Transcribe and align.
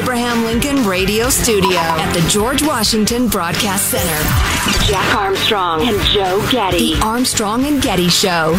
Abraham 0.00 0.44
Lincoln 0.44 0.86
Radio 0.86 1.28
Studio 1.28 1.76
at 1.76 2.10
the 2.14 2.26
George 2.26 2.62
Washington 2.62 3.28
Broadcast 3.28 3.90
Center, 3.90 4.86
Jack 4.86 5.14
Armstrong 5.14 5.86
and 5.86 6.00
Joe 6.06 6.42
Getty. 6.50 6.94
The 6.94 7.02
Armstrong 7.02 7.66
and 7.66 7.82
Getty 7.82 8.08
Show. 8.08 8.56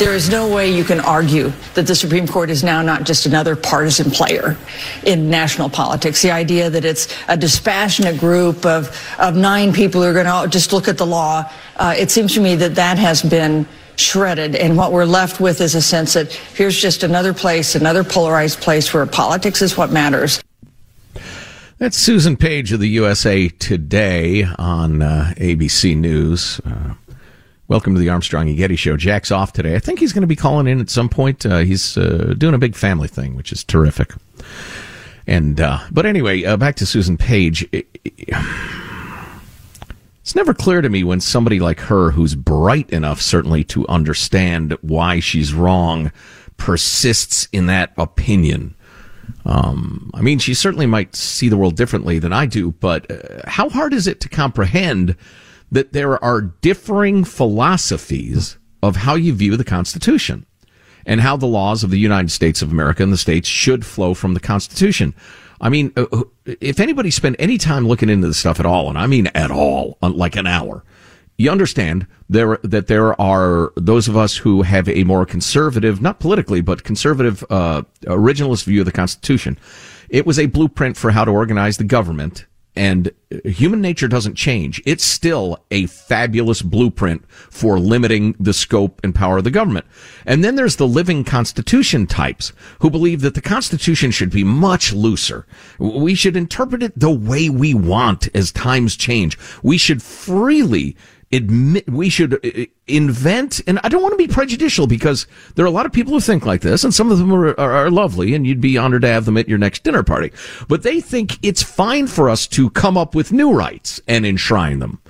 There 0.00 0.12
is 0.12 0.28
no 0.28 0.52
way 0.52 0.72
you 0.72 0.82
can 0.82 0.98
argue 0.98 1.52
that 1.74 1.86
the 1.86 1.94
Supreme 1.94 2.26
Court 2.26 2.50
is 2.50 2.64
now 2.64 2.82
not 2.82 3.04
just 3.04 3.26
another 3.26 3.54
partisan 3.54 4.10
player 4.10 4.56
in 5.04 5.30
national 5.30 5.70
politics. 5.70 6.20
The 6.20 6.32
idea 6.32 6.68
that 6.68 6.84
it's 6.84 7.06
a 7.28 7.36
dispassionate 7.36 8.18
group 8.18 8.66
of, 8.66 8.90
of 9.20 9.36
nine 9.36 9.72
people 9.72 10.02
who 10.02 10.08
are 10.08 10.24
going 10.24 10.26
to 10.26 10.48
just 10.50 10.72
look 10.72 10.88
at 10.88 10.98
the 10.98 11.06
law, 11.06 11.48
uh, 11.76 11.94
it 11.96 12.10
seems 12.10 12.34
to 12.34 12.40
me 12.40 12.56
that 12.56 12.74
that 12.74 12.98
has 12.98 13.22
been 13.22 13.68
shredded. 13.98 14.54
And 14.56 14.76
what 14.76 14.92
we're 14.92 15.04
left 15.04 15.40
with 15.40 15.60
is 15.60 15.74
a 15.74 15.82
sense 15.82 16.14
that 16.14 16.32
here's 16.32 16.78
just 16.80 17.02
another 17.02 17.34
place, 17.34 17.74
another 17.74 18.04
polarized 18.04 18.60
place 18.60 18.92
where 18.92 19.06
politics 19.06 19.62
is 19.62 19.76
what 19.76 19.90
matters. 19.90 20.40
That's 21.78 21.96
Susan 21.96 22.36
Page 22.36 22.72
of 22.72 22.80
the 22.80 22.88
USA 22.88 23.48
Today 23.48 24.44
on 24.58 25.02
uh, 25.02 25.34
ABC 25.36 25.94
News. 25.94 26.58
Uh, 26.64 26.94
welcome 27.68 27.92
to 27.94 28.00
the 28.00 28.08
Armstrong 28.08 28.48
and 28.48 28.56
Getty 28.56 28.76
Show. 28.76 28.96
Jack's 28.96 29.30
off 29.30 29.52
today. 29.52 29.74
I 29.74 29.78
think 29.78 29.98
he's 29.98 30.14
going 30.14 30.22
to 30.22 30.26
be 30.26 30.36
calling 30.36 30.66
in 30.68 30.80
at 30.80 30.88
some 30.88 31.10
point. 31.10 31.44
Uh, 31.44 31.58
he's 31.58 31.98
uh, 31.98 32.34
doing 32.38 32.54
a 32.54 32.58
big 32.58 32.74
family 32.74 33.08
thing, 33.08 33.34
which 33.36 33.52
is 33.52 33.62
terrific. 33.62 34.14
And 35.26 35.60
uh, 35.60 35.80
but 35.90 36.06
anyway, 36.06 36.44
uh, 36.44 36.56
back 36.56 36.76
to 36.76 36.86
Susan 36.86 37.18
Page. 37.18 37.68
It's 40.26 40.34
never 40.34 40.54
clear 40.54 40.82
to 40.82 40.88
me 40.88 41.04
when 41.04 41.20
somebody 41.20 41.60
like 41.60 41.78
her, 41.82 42.10
who's 42.10 42.34
bright 42.34 42.90
enough 42.90 43.22
certainly 43.22 43.62
to 43.66 43.86
understand 43.86 44.76
why 44.80 45.20
she's 45.20 45.54
wrong, 45.54 46.10
persists 46.56 47.46
in 47.52 47.66
that 47.66 47.92
opinion. 47.96 48.74
Um, 49.44 50.10
I 50.14 50.22
mean, 50.22 50.40
she 50.40 50.52
certainly 50.52 50.86
might 50.86 51.14
see 51.14 51.48
the 51.48 51.56
world 51.56 51.76
differently 51.76 52.18
than 52.18 52.32
I 52.32 52.46
do, 52.46 52.72
but 52.72 53.08
uh, 53.08 53.48
how 53.48 53.68
hard 53.68 53.94
is 53.94 54.08
it 54.08 54.18
to 54.18 54.28
comprehend 54.28 55.14
that 55.70 55.92
there 55.92 56.22
are 56.24 56.40
differing 56.40 57.22
philosophies 57.22 58.58
of 58.82 58.96
how 58.96 59.14
you 59.14 59.32
view 59.32 59.56
the 59.56 59.62
Constitution 59.62 60.44
and 61.06 61.20
how 61.20 61.36
the 61.36 61.46
laws 61.46 61.84
of 61.84 61.90
the 61.90 62.00
United 62.00 62.32
States 62.32 62.62
of 62.62 62.72
America 62.72 63.04
and 63.04 63.12
the 63.12 63.16
states 63.16 63.46
should 63.46 63.86
flow 63.86 64.12
from 64.12 64.34
the 64.34 64.40
Constitution? 64.40 65.14
I 65.60 65.68
mean, 65.68 65.92
uh, 65.96 66.06
uh, 66.12 66.24
if 66.46 66.80
anybody 66.80 67.10
spent 67.10 67.36
any 67.38 67.58
time 67.58 67.86
looking 67.86 68.08
into 68.08 68.26
this 68.26 68.38
stuff 68.38 68.60
at 68.60 68.66
all, 68.66 68.88
and 68.88 68.98
I 68.98 69.06
mean 69.06 69.28
at 69.28 69.50
all, 69.50 69.98
like 70.02 70.36
an 70.36 70.46
hour, 70.46 70.84
you 71.38 71.50
understand 71.50 72.06
there 72.28 72.58
that 72.62 72.86
there 72.86 73.18
are 73.20 73.72
those 73.76 74.08
of 74.08 74.16
us 74.16 74.36
who 74.36 74.62
have 74.62 74.88
a 74.88 75.04
more 75.04 75.26
conservative, 75.26 76.00
not 76.00 76.18
politically, 76.20 76.60
but 76.60 76.84
conservative, 76.84 77.44
uh, 77.50 77.82
originalist 78.04 78.64
view 78.64 78.80
of 78.80 78.86
the 78.86 78.92
Constitution. 78.92 79.58
It 80.08 80.24
was 80.24 80.38
a 80.38 80.46
blueprint 80.46 80.96
for 80.96 81.10
how 81.10 81.24
to 81.24 81.30
organize 81.30 81.76
the 81.76 81.84
government 81.84 82.46
and 82.76 83.10
human 83.44 83.80
nature 83.80 84.06
doesn't 84.06 84.34
change. 84.34 84.82
It's 84.84 85.04
still 85.04 85.64
a 85.70 85.86
fabulous 85.86 86.62
blueprint 86.62 87.24
for 87.30 87.78
limiting 87.78 88.36
the 88.38 88.52
scope 88.52 89.00
and 89.02 89.14
power 89.14 89.38
of 89.38 89.44
the 89.44 89.50
government. 89.50 89.86
And 90.26 90.44
then 90.44 90.56
there's 90.56 90.76
the 90.76 90.86
living 90.86 91.24
constitution 91.24 92.06
types 92.06 92.52
who 92.80 92.90
believe 92.90 93.22
that 93.22 93.34
the 93.34 93.40
constitution 93.40 94.10
should 94.10 94.30
be 94.30 94.44
much 94.44 94.92
looser. 94.92 95.46
We 95.78 96.14
should 96.14 96.36
interpret 96.36 96.82
it 96.82 96.98
the 96.98 97.10
way 97.10 97.48
we 97.48 97.74
want 97.74 98.28
as 98.34 98.52
times 98.52 98.96
change. 98.96 99.38
We 99.62 99.78
should 99.78 100.02
freely 100.02 100.96
admit 101.32 101.88
we 101.90 102.08
should 102.08 102.34
uh, 102.44 102.64
invent 102.86 103.60
and 103.66 103.80
i 103.82 103.88
don't 103.88 104.02
want 104.02 104.12
to 104.12 104.16
be 104.16 104.28
prejudicial 104.28 104.86
because 104.86 105.26
there 105.54 105.64
are 105.64 105.68
a 105.68 105.72
lot 105.72 105.84
of 105.84 105.92
people 105.92 106.12
who 106.12 106.20
think 106.20 106.46
like 106.46 106.60
this 106.60 106.84
and 106.84 106.94
some 106.94 107.10
of 107.10 107.18
them 107.18 107.32
are, 107.32 107.58
are, 107.58 107.72
are, 107.72 107.90
lovely 107.90 108.34
and 108.34 108.46
you'd 108.46 108.60
be 108.60 108.78
honored 108.78 109.02
to 109.02 109.08
have 109.08 109.24
them 109.24 109.36
at 109.36 109.48
your 109.48 109.58
next 109.58 109.82
dinner 109.82 110.02
party. 110.02 110.30
But 110.68 110.82
they 110.82 111.00
think 111.00 111.38
it's 111.44 111.62
fine 111.62 112.06
for 112.06 112.30
us 112.30 112.46
to 112.48 112.70
come 112.70 112.96
up 112.96 113.14
with 113.14 113.32
new 113.32 113.52
rights 113.52 114.00
and 114.06 114.24
enshrine 114.24 114.78
them. 114.78 115.00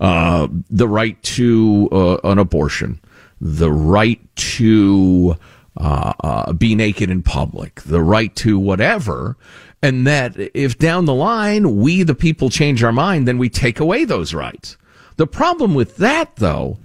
Uh, 0.00 0.48
the 0.70 0.88
right 0.88 1.20
to 1.22 1.88
uh, 1.92 2.16
an 2.24 2.38
abortion 2.38 3.00
the 3.40 3.70
right 3.70 4.20
to 4.36 5.36
uh, 5.76 6.12
uh 6.20 6.52
be 6.52 6.74
naked 6.74 7.10
in 7.10 7.22
public 7.22 7.80
the 7.82 8.00
right 8.00 8.34
to 8.34 8.58
whatever 8.58 9.36
and 9.82 10.06
that 10.06 10.34
if 10.36 10.78
down 10.78 11.04
the 11.04 11.14
line 11.14 11.76
we 11.76 12.02
the 12.02 12.14
people 12.14 12.50
change 12.50 12.82
our 12.82 12.92
mind 12.92 13.26
then 13.28 13.38
we 13.38 13.48
take 13.48 13.78
away 13.78 14.04
those 14.04 14.34
rights 14.34 14.76
the 15.16 15.26
problem 15.26 15.74
with 15.74 15.96
that, 15.98 16.36
though, 16.36 16.78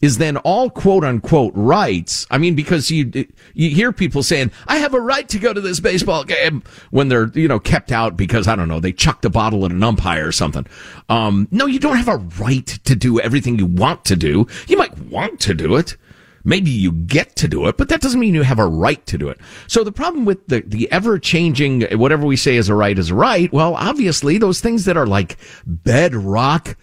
is 0.00 0.18
then 0.18 0.36
all 0.38 0.68
quote 0.68 1.02
unquote 1.02 1.52
rights. 1.54 2.26
I 2.30 2.38
mean, 2.38 2.54
because 2.54 2.90
you 2.90 3.26
you 3.54 3.70
hear 3.70 3.92
people 3.92 4.22
saying, 4.22 4.50
"I 4.68 4.78
have 4.78 4.94
a 4.94 5.00
right 5.00 5.28
to 5.30 5.38
go 5.38 5.52
to 5.52 5.60
this 5.60 5.80
baseball 5.80 6.24
game" 6.24 6.62
when 6.90 7.08
they're 7.08 7.30
you 7.34 7.48
know 7.48 7.58
kept 7.58 7.90
out 7.90 8.16
because 8.16 8.46
I 8.46 8.56
don't 8.56 8.68
know 8.68 8.80
they 8.80 8.92
chucked 8.92 9.24
a 9.24 9.30
bottle 9.30 9.64
at 9.64 9.70
an 9.70 9.82
umpire 9.82 10.28
or 10.28 10.32
something. 10.32 10.66
Um, 11.08 11.48
no, 11.50 11.66
you 11.66 11.78
don't 11.78 11.96
have 11.96 12.08
a 12.08 12.18
right 12.38 12.66
to 12.66 12.94
do 12.94 13.18
everything 13.20 13.58
you 13.58 13.66
want 13.66 14.04
to 14.06 14.16
do. 14.16 14.46
You 14.68 14.76
might 14.76 14.96
want 14.98 15.40
to 15.40 15.54
do 15.54 15.76
it, 15.76 15.96
Maybe 16.44 16.70
you 16.70 16.92
get 16.92 17.36
to 17.36 17.48
do 17.48 17.66
it, 17.66 17.78
but 17.78 17.88
that 17.88 18.02
doesn't 18.02 18.20
mean 18.20 18.34
you 18.34 18.42
have 18.42 18.58
a 18.58 18.66
right 18.66 19.04
to 19.06 19.16
do 19.16 19.28
it. 19.28 19.40
So 19.66 19.82
the 19.82 19.90
problem 19.92 20.26
with 20.26 20.46
the, 20.46 20.60
the 20.60 20.92
ever 20.92 21.18
changing, 21.18 21.82
whatever 21.98 22.26
we 22.26 22.36
say 22.36 22.56
is 22.56 22.68
a 22.68 22.74
right 22.74 22.98
is 22.98 23.10
a 23.10 23.14
right, 23.14 23.50
well, 23.50 23.74
obviously 23.74 24.36
those 24.36 24.60
things 24.60 24.84
that 24.84 24.98
are 24.98 25.06
like 25.06 25.38
bedrock, 25.66 26.76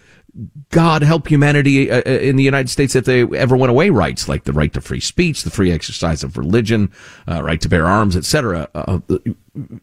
God 0.70 1.02
help 1.02 1.28
humanity 1.28 1.90
uh, 1.90 1.98
uh, 1.98 2.10
in 2.10 2.36
the 2.36 2.42
United 2.42 2.70
States 2.70 2.94
if 2.94 3.04
they 3.04 3.22
ever 3.22 3.56
went 3.56 3.70
away 3.70 3.90
rights, 3.90 4.28
like 4.28 4.44
the 4.44 4.52
right 4.52 4.72
to 4.72 4.80
free 4.80 5.00
speech, 5.00 5.42
the 5.42 5.50
free 5.50 5.70
exercise 5.70 6.24
of 6.24 6.38
religion, 6.38 6.90
uh, 7.28 7.42
right 7.42 7.60
to 7.60 7.68
bear 7.68 7.86
arms, 7.86 8.16
etc. 8.16 8.68
Uh, 8.74 9.00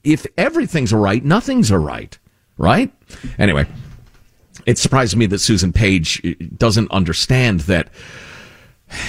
if 0.03 0.25
everything's 0.37 0.91
a 0.91 0.97
right, 0.97 1.23
nothing's 1.23 1.69
a 1.69 1.77
right, 1.77 2.17
right? 2.57 2.91
Anyway, 3.37 3.67
it 4.65 4.79
surprises 4.79 5.15
me 5.15 5.27
that 5.27 5.39
Susan 5.39 5.71
Page 5.71 6.21
uh, 6.25 6.33
doesn't 6.57 6.89
understand 6.91 7.61
that 7.61 7.89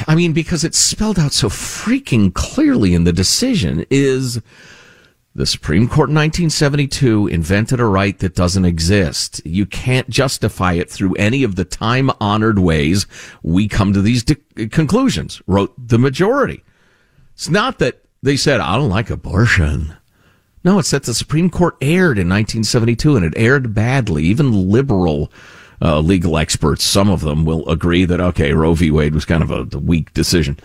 I 0.06 0.14
mean, 0.14 0.32
because 0.34 0.64
it's 0.64 0.78
spelled 0.78 1.18
out 1.18 1.32
so 1.32 1.48
freaking 1.48 2.34
clearly 2.34 2.94
in 2.94 3.04
the 3.04 3.12
decision 3.12 3.86
is 3.90 4.40
the 5.34 5.46
Supreme 5.46 5.86
Court 5.86 6.10
in 6.10 6.16
1972 6.16 7.28
invented 7.28 7.78
a 7.78 7.84
right 7.84 8.18
that 8.18 8.34
doesn't 8.34 8.64
exist. 8.64 9.40
You 9.44 9.64
can't 9.64 10.10
justify 10.10 10.72
it 10.72 10.90
through 10.90 11.14
any 11.14 11.44
of 11.44 11.54
the 11.54 11.64
time 11.64 12.10
honored 12.20 12.58
ways 12.58 13.06
we 13.42 13.68
come 13.68 13.92
to 13.92 14.02
these 14.02 14.24
de- 14.24 14.68
conclusions, 14.68 15.40
wrote 15.46 15.72
the 15.78 15.98
majority. 15.98 16.64
It's 17.34 17.48
not 17.48 17.78
that 17.78 18.02
they 18.22 18.36
said, 18.36 18.60
I 18.60 18.76
don't 18.76 18.90
like 18.90 19.08
abortion. 19.08 19.96
No, 20.64 20.78
it's 20.78 20.90
that 20.90 21.04
the 21.04 21.14
Supreme 21.14 21.48
Court 21.48 21.76
erred 21.80 22.18
in 22.18 22.28
1972 22.28 23.16
and 23.16 23.24
it 23.24 23.32
erred 23.36 23.72
badly. 23.72 24.24
Even 24.24 24.70
liberal 24.70 25.32
uh, 25.80 26.00
legal 26.00 26.36
experts, 26.36 26.84
some 26.84 27.08
of 27.08 27.22
them 27.22 27.44
will 27.44 27.66
agree 27.68 28.04
that, 28.04 28.20
okay, 28.20 28.52
Roe 28.52 28.74
v. 28.74 28.90
Wade 28.90 29.14
was 29.14 29.24
kind 29.24 29.42
of 29.42 29.50
a, 29.50 29.78
weak 29.78 30.12
decision. 30.12 30.58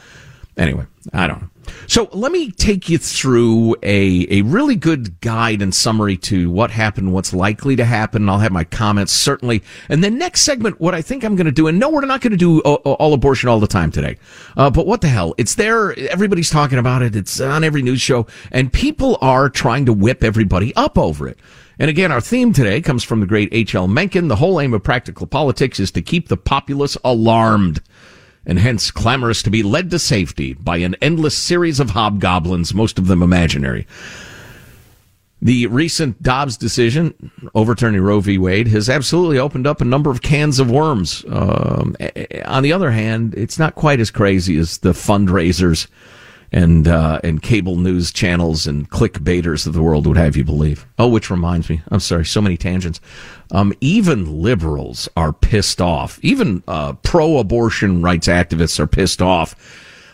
Anyway, 0.58 0.86
I 1.14 1.28
don't 1.28 1.42
know. 1.44 1.50
So 1.88 2.10
let 2.12 2.32
me 2.32 2.52
take 2.52 2.90
you 2.90 2.98
through 2.98 3.76
a, 3.84 4.28
a 4.30 4.42
really 4.44 4.76
good 4.76 5.20
guide 5.22 5.62
and 5.62 5.74
summary 5.74 6.18
to 6.18 6.50
what 6.50 6.72
happened, 6.72 7.14
what's 7.14 7.34
likely 7.34 7.76
to 7.76 7.86
happen. 7.86 8.28
I'll 8.30 8.40
have 8.40 8.52
my 8.52 8.64
comments 8.64 9.12
certainly. 9.12 9.64
And 9.90 10.04
then 10.04 10.18
next 10.18 10.42
segment, 10.42 10.80
what 10.80 10.96
I 10.96 11.02
think 11.02 11.24
I'm 11.24 11.36
going 11.36 11.46
to 11.46 11.52
do, 11.52 11.68
and 11.68 11.80
no, 11.80 11.90
we're 11.90 12.06
not 12.06 12.22
going 12.22 12.32
to 12.32 12.38
do 12.38 12.60
all, 12.62 13.14
abortion 13.14 13.50
all 13.50 13.60
the 13.60 13.68
time 13.68 13.92
today. 13.92 14.18
Uh, 14.58 14.70
but 14.70 14.88
what 14.88 15.02
the 15.02 15.08
hell? 15.08 15.34
It's 15.38 15.56
there. 15.56 15.98
Everybody's 16.10 16.50
talking 16.50 16.80
about 16.80 17.02
it. 17.02 17.16
It's 17.16 17.40
on 17.40 17.64
every 17.64 17.82
news 17.82 18.02
show 18.02 18.28
and 18.52 18.72
people 18.72 19.18
are 19.22 19.50
trying 19.50 19.86
to 19.86 19.94
whip 19.94 20.24
everybody 20.24 20.76
up 20.76 20.98
over 20.98 21.28
it. 21.28 21.38
And 21.78 21.90
again, 21.90 22.12
our 22.12 22.22
theme 22.22 22.54
today 22.54 22.82
comes 22.82 23.04
from 23.04 23.20
the 23.20 23.26
great 23.26 23.50
H.L. 23.52 23.88
Mencken. 23.88 24.30
The 24.30 24.38
whole 24.38 24.62
aim 24.62 24.74
of 24.74 24.84
practical 24.84 25.28
politics 25.28 25.80
is 25.80 25.92
to 25.92 26.02
keep 26.02 26.30
the 26.30 26.38
populace 26.38 26.98
alarmed 27.04 27.82
and 28.46 28.60
hence 28.60 28.92
clamorous 28.92 29.42
to 29.44 29.50
be 29.50 29.64
led 29.64 29.90
to 29.92 30.00
safety 30.00 30.54
by 30.54 30.78
an 30.78 30.96
endless 31.02 31.38
series 31.38 31.80
of 31.80 31.92
hobgoblins, 31.92 32.74
most 32.74 33.00
of 33.00 33.08
them 33.08 33.24
imaginary. 33.24 33.88
The 35.42 35.68
recent 35.68 36.24
Dobbs 36.24 36.58
decision 36.58 37.32
overturning 37.54 38.02
Roe 38.02 38.20
v. 38.20 38.38
Wade 38.38 38.68
has 38.70 38.90
absolutely 38.90 39.38
opened 39.38 39.68
up 39.68 39.82
a 39.82 39.86
number 39.86 40.10
of 40.10 40.22
cans 40.22 40.60
of 40.60 40.72
worms. 40.72 41.24
Um, 41.30 41.96
on 42.46 42.64
the 42.64 42.74
other 42.74 42.92
hand, 42.92 43.36
it's 43.36 43.60
not 43.60 43.76
quite 43.76 44.00
as 44.00 44.10
crazy 44.10 44.58
as 44.58 44.80
the 44.80 44.94
fundraisers 44.94 45.88
and 46.56 46.88
uh, 46.88 47.20
and 47.22 47.42
cable 47.42 47.76
news 47.76 48.14
channels 48.14 48.66
and 48.66 48.90
clickbaiters 48.90 49.68
of 49.68 49.74
the 49.74 49.82
world 49.82 50.08
would 50.08 50.16
have 50.16 50.38
you 50.38 50.46
believe. 50.46 50.88
Oh, 50.98 51.10
which 51.10 51.30
reminds 51.30 51.70
me, 51.70 51.82
I'm 51.90 52.00
sorry, 52.00 52.26
so 52.26 52.42
many 52.42 52.56
tangents. 52.56 53.02
Um, 53.52 53.74
even 53.82 54.42
liberals 54.42 55.10
are 55.18 55.34
pissed 55.34 55.82
off. 55.82 56.18
Even 56.24 56.64
uh, 56.66 56.94
pro-abortion 56.94 58.02
rights 58.02 58.28
activists 58.28 58.80
are 58.80 58.88
pissed 58.88 59.22
off 59.22 59.54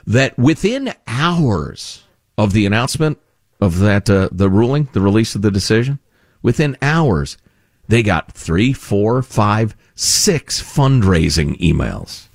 that 0.07 0.37
within 0.37 0.93
hours 1.05 2.03
of 2.39 2.53
the 2.53 2.65
announcement 2.65 3.19
of 3.61 3.77
that 3.77 4.09
uh, 4.09 4.27
the 4.31 4.49
ruling, 4.49 4.89
the 4.93 5.01
release 5.01 5.35
of 5.35 5.43
the 5.43 5.51
decision, 5.51 5.99
within 6.41 6.75
hours 6.81 7.37
they 7.87 8.01
got 8.01 8.31
three, 8.31 8.73
four, 8.73 9.21
five, 9.21 9.75
six 9.93 10.59
fundraising 10.59 11.59
emails. 11.59 12.25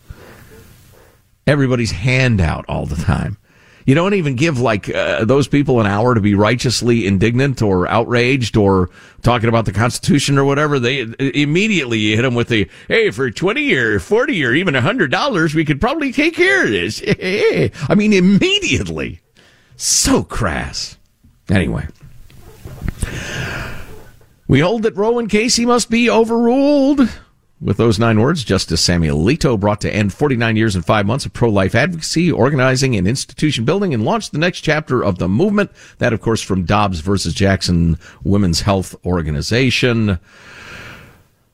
Everybody's 1.44 1.90
handout 1.90 2.64
all 2.68 2.86
the 2.86 3.02
time. 3.02 3.36
You 3.86 3.94
don't 3.94 4.14
even 4.14 4.34
give 4.34 4.58
like 4.58 4.92
uh, 4.92 5.24
those 5.24 5.46
people 5.46 5.80
an 5.80 5.86
hour 5.86 6.14
to 6.14 6.20
be 6.20 6.34
righteously 6.34 7.06
indignant 7.06 7.62
or 7.62 7.86
outraged 7.86 8.56
or 8.56 8.90
talking 9.22 9.48
about 9.48 9.64
the 9.64 9.72
Constitution 9.72 10.38
or 10.38 10.44
whatever. 10.44 10.80
They 10.80 11.06
immediately 11.20 12.16
hit 12.16 12.22
them 12.22 12.34
with 12.34 12.48
the, 12.48 12.68
hey, 12.88 13.12
for 13.12 13.30
20 13.30 13.74
or 13.74 14.00
40 14.00 14.44
or 14.44 14.54
even 14.54 14.74
$100, 14.74 15.54
we 15.54 15.64
could 15.64 15.80
probably 15.80 16.12
take 16.12 16.34
care 16.34 16.64
of 16.64 16.70
this. 16.70 17.00
I 17.88 17.94
mean, 17.94 18.12
immediately. 18.12 19.20
So 19.76 20.24
crass. 20.24 20.98
Anyway. 21.48 21.86
We 24.48 24.60
hold 24.60 24.82
that 24.82 24.96
Roe 24.96 25.20
and 25.20 25.30
Casey 25.30 25.64
must 25.64 25.90
be 25.90 26.10
overruled. 26.10 27.08
With 27.58 27.78
those 27.78 27.98
nine 27.98 28.20
words, 28.20 28.44
Justice 28.44 28.82
Samuel 28.82 29.18
Alito 29.18 29.58
brought 29.58 29.80
to 29.80 29.92
end 29.92 30.12
49 30.12 30.56
years 30.56 30.74
and 30.74 30.84
five 30.84 31.06
months 31.06 31.24
of 31.24 31.32
pro-life 31.32 31.74
advocacy, 31.74 32.30
organizing, 32.30 32.96
and 32.96 33.08
institution 33.08 33.64
building, 33.64 33.94
and 33.94 34.04
launched 34.04 34.32
the 34.32 34.38
next 34.38 34.60
chapter 34.60 35.02
of 35.02 35.18
the 35.18 35.26
movement. 35.26 35.70
That, 35.96 36.12
of 36.12 36.20
course, 36.20 36.42
from 36.42 36.64
Dobbs 36.64 37.00
versus 37.00 37.32
Jackson 37.32 37.98
Women's 38.22 38.60
Health 38.60 38.94
Organization. 39.06 40.18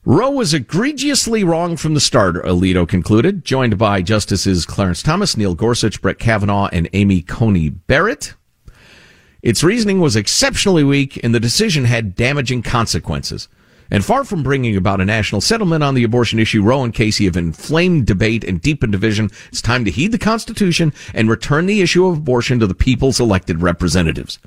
Roe 0.04 0.32
was 0.32 0.52
egregiously 0.52 1.44
wrong 1.44 1.76
from 1.76 1.94
the 1.94 2.00
start, 2.00 2.34
Alito 2.34 2.88
concluded, 2.88 3.44
joined 3.44 3.78
by 3.78 4.02
Justices 4.02 4.66
Clarence 4.66 5.04
Thomas, 5.04 5.36
Neil 5.36 5.54
Gorsuch, 5.54 6.02
Brett 6.02 6.18
Kavanaugh, 6.18 6.68
and 6.72 6.88
Amy 6.92 7.22
Coney 7.22 7.68
Barrett. 7.68 8.34
Its 9.40 9.62
reasoning 9.62 10.00
was 10.00 10.16
exceptionally 10.16 10.82
weak, 10.82 11.22
and 11.22 11.32
the 11.32 11.38
decision 11.38 11.84
had 11.84 12.16
damaging 12.16 12.62
consequences. 12.62 13.48
And 13.92 14.02
far 14.02 14.24
from 14.24 14.42
bringing 14.42 14.74
about 14.74 15.02
a 15.02 15.04
national 15.04 15.42
settlement 15.42 15.84
on 15.84 15.92
the 15.92 16.02
abortion 16.02 16.38
issue, 16.38 16.62
Roe 16.62 16.82
and 16.82 16.94
Casey 16.94 17.26
have 17.26 17.36
inflamed 17.36 18.06
debate 18.06 18.42
and 18.42 18.58
deepened 18.58 18.92
division. 18.92 19.30
It's 19.48 19.60
time 19.60 19.84
to 19.84 19.90
heed 19.90 20.12
the 20.12 20.18
Constitution 20.18 20.94
and 21.12 21.28
return 21.28 21.66
the 21.66 21.82
issue 21.82 22.06
of 22.06 22.16
abortion 22.16 22.58
to 22.60 22.66
the 22.66 22.74
people's 22.74 23.20
elected 23.20 23.60
representatives. 23.60 24.38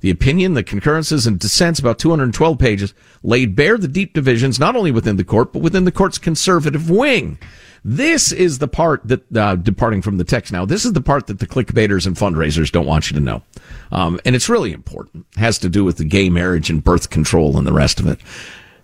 The 0.00 0.10
opinion, 0.10 0.52
the 0.52 0.62
concurrences, 0.62 1.26
and 1.26 1.40
dissents, 1.40 1.80
about 1.80 1.98
212 1.98 2.58
pages, 2.58 2.92
laid 3.22 3.56
bare 3.56 3.78
the 3.78 3.88
deep 3.88 4.12
divisions 4.12 4.60
not 4.60 4.76
only 4.76 4.90
within 4.90 5.16
the 5.16 5.24
court, 5.24 5.54
but 5.54 5.62
within 5.62 5.86
the 5.86 5.90
court's 5.90 6.18
conservative 6.18 6.90
wing. 6.90 7.38
This 7.82 8.30
is 8.30 8.58
the 8.58 8.68
part 8.68 9.08
that, 9.08 9.34
uh, 9.34 9.56
departing 9.56 10.02
from 10.02 10.18
the 10.18 10.24
text 10.24 10.52
now, 10.52 10.66
this 10.66 10.84
is 10.84 10.92
the 10.92 11.00
part 11.00 11.28
that 11.28 11.38
the 11.38 11.46
clickbaiters 11.46 12.06
and 12.06 12.14
fundraisers 12.14 12.70
don't 12.70 12.84
want 12.84 13.10
you 13.10 13.14
to 13.14 13.24
know. 13.24 13.42
Um, 13.90 14.20
and 14.26 14.36
it's 14.36 14.50
really 14.50 14.72
important. 14.72 15.24
It 15.34 15.40
has 15.40 15.58
to 15.60 15.70
do 15.70 15.82
with 15.82 15.96
the 15.96 16.04
gay 16.04 16.28
marriage 16.28 16.68
and 16.68 16.84
birth 16.84 17.08
control 17.08 17.56
and 17.56 17.66
the 17.66 17.72
rest 17.72 18.00
of 18.00 18.06
it. 18.06 18.20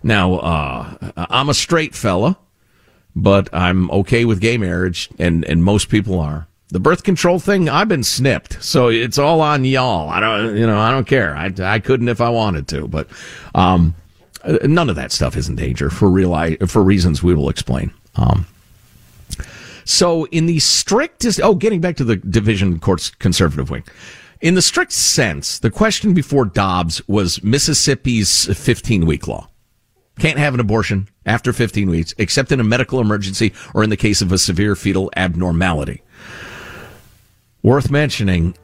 Now, 0.03 0.35
uh, 0.35 1.11
I'm 1.15 1.49
a 1.49 1.53
straight 1.53 1.95
fella, 1.95 2.37
but 3.15 3.49
I'm 3.53 3.89
okay 3.91 4.25
with 4.25 4.41
gay 4.41 4.57
marriage, 4.57 5.09
and, 5.17 5.45
and 5.45 5.63
most 5.63 5.89
people 5.89 6.19
are. 6.19 6.47
The 6.69 6.79
birth 6.79 7.03
control 7.03 7.39
thing, 7.39 7.69
I've 7.69 7.87
been 7.87 8.03
snipped, 8.03 8.61
so 8.63 8.87
it's 8.87 9.17
all 9.17 9.41
on 9.41 9.63
y'all. 9.63 10.09
I 10.09 10.19
don't, 10.19 10.57
you 10.57 10.65
know, 10.65 10.79
I 10.79 10.91
don't 10.91 11.05
care. 11.07 11.35
I, 11.35 11.53
I 11.59 11.79
couldn't 11.79 12.09
if 12.09 12.19
I 12.19 12.29
wanted 12.29 12.67
to, 12.69 12.87
but 12.87 13.07
um, 13.53 13.95
none 14.63 14.89
of 14.89 14.95
that 14.95 15.11
stuff 15.11 15.37
is 15.37 15.47
in 15.47 15.55
danger 15.55 15.89
for 15.89 16.09
real 16.09 16.33
for 16.67 16.83
reasons 16.83 17.21
we 17.21 17.35
will 17.35 17.49
explain. 17.49 17.93
Um, 18.15 18.47
so, 19.85 20.25
in 20.25 20.45
the 20.45 20.59
strictest, 20.59 21.41
oh, 21.41 21.55
getting 21.55 21.81
back 21.81 21.97
to 21.97 22.03
the 22.03 22.15
division 22.15 22.79
court's 22.79 23.09
conservative 23.09 23.69
wing. 23.69 23.83
In 24.41 24.55
the 24.55 24.61
strict 24.61 24.91
sense, 24.91 25.59
the 25.59 25.69
question 25.69 26.13
before 26.13 26.45
Dobbs 26.45 27.07
was 27.07 27.43
Mississippi's 27.43 28.45
15 28.57 29.05
week 29.05 29.27
law. 29.27 29.47
Can't 30.19 30.37
have 30.37 30.53
an 30.53 30.59
abortion 30.59 31.09
after 31.25 31.51
15 31.51 31.89
weeks, 31.89 32.13
except 32.17 32.51
in 32.51 32.59
a 32.59 32.63
medical 32.63 32.99
emergency 32.99 33.53
or 33.73 33.83
in 33.83 33.89
the 33.89 33.97
case 33.97 34.21
of 34.21 34.31
a 34.31 34.37
severe 34.37 34.75
fetal 34.75 35.11
abnormality. 35.15 36.01
Worth 37.63 37.89
mentioning, 37.89 38.55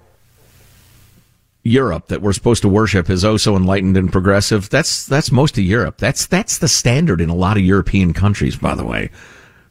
Europe 1.64 2.08
that 2.08 2.22
we're 2.22 2.34
supposed 2.34 2.62
to 2.62 2.70
worship 2.70 3.10
is 3.10 3.26
oh 3.26 3.38
so 3.38 3.56
enlightened 3.56 3.98
and 3.98 4.12
progressive. 4.12 4.70
That's 4.70 5.06
that's 5.06 5.32
most 5.32 5.58
of 5.58 5.64
Europe. 5.64 5.98
That's 5.98 6.26
that's 6.26 6.58
the 6.58 6.68
standard 6.68 7.22
in 7.22 7.30
a 7.30 7.36
lot 7.36 7.58
of 7.58 7.64
European 7.64 8.14
countries, 8.14 8.56
by 8.56 8.76
the 8.76 8.86
way. 8.86 9.10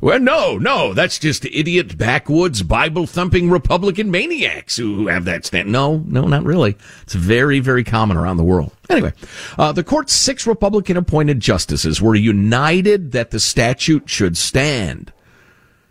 Well, 0.01 0.21
no, 0.21 0.59
no, 0.59 0.95
that's 0.95 1.19
just 1.19 1.45
idiot 1.45 1.99
backwoods 1.99 2.63
Bible 2.63 3.05
thumping 3.05 3.51
Republican 3.51 4.13
maniacs 4.13 4.77
who 4.77 5.09
have 5.09 5.25
that 5.25 5.45
stand. 5.45 5.73
No, 5.73 6.05
no, 6.07 6.23
not 6.23 6.45
really. 6.45 6.77
It's 7.03 7.15
very, 7.15 7.59
very 7.59 7.83
common 7.83 8.17
around 8.17 8.37
the 8.37 8.45
world. 8.45 8.73
Anyway, 8.89 9.13
uh, 9.59 9.73
the 9.73 9.83
court's 9.83 10.13
six 10.13 10.47
Republican 10.47 10.97
appointed 10.97 11.41
justices 11.41 12.01
were 12.01 12.15
united 12.15 13.11
that 13.11 13.33
the 13.33 13.41
statute 13.41 14.09
should 14.09 14.37
stand, 14.37 15.13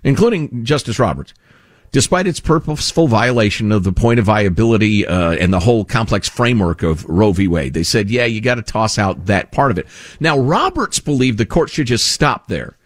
including 0.05 0.63
Justice 0.63 0.99
Roberts. 0.99 1.33
Despite 1.91 2.27
its 2.27 2.39
purposeful 2.39 3.07
violation 3.07 3.71
of 3.71 3.83
the 3.83 3.93
point 3.93 4.19
of 4.19 4.25
viability 4.25 5.05
uh, 5.05 5.31
and 5.31 5.53
the 5.53 5.59
whole 5.59 5.83
complex 5.83 6.29
framework 6.29 6.81
of 6.83 7.05
Roe 7.05 7.31
v. 7.31 7.47
Wade, 7.47 7.73
they 7.73 7.83
said, 7.83 8.09
"Yeah, 8.09 8.25
you 8.25 8.41
got 8.41 8.55
to 8.55 8.61
toss 8.61 8.97
out 8.97 9.25
that 9.27 9.51
part 9.51 9.71
of 9.71 9.77
it." 9.77 9.87
Now, 10.19 10.37
Roberts 10.37 10.99
believed 10.99 11.37
the 11.37 11.45
court 11.45 11.69
should 11.69 11.87
just 11.87 12.07
stop 12.07 12.47
there 12.47 12.76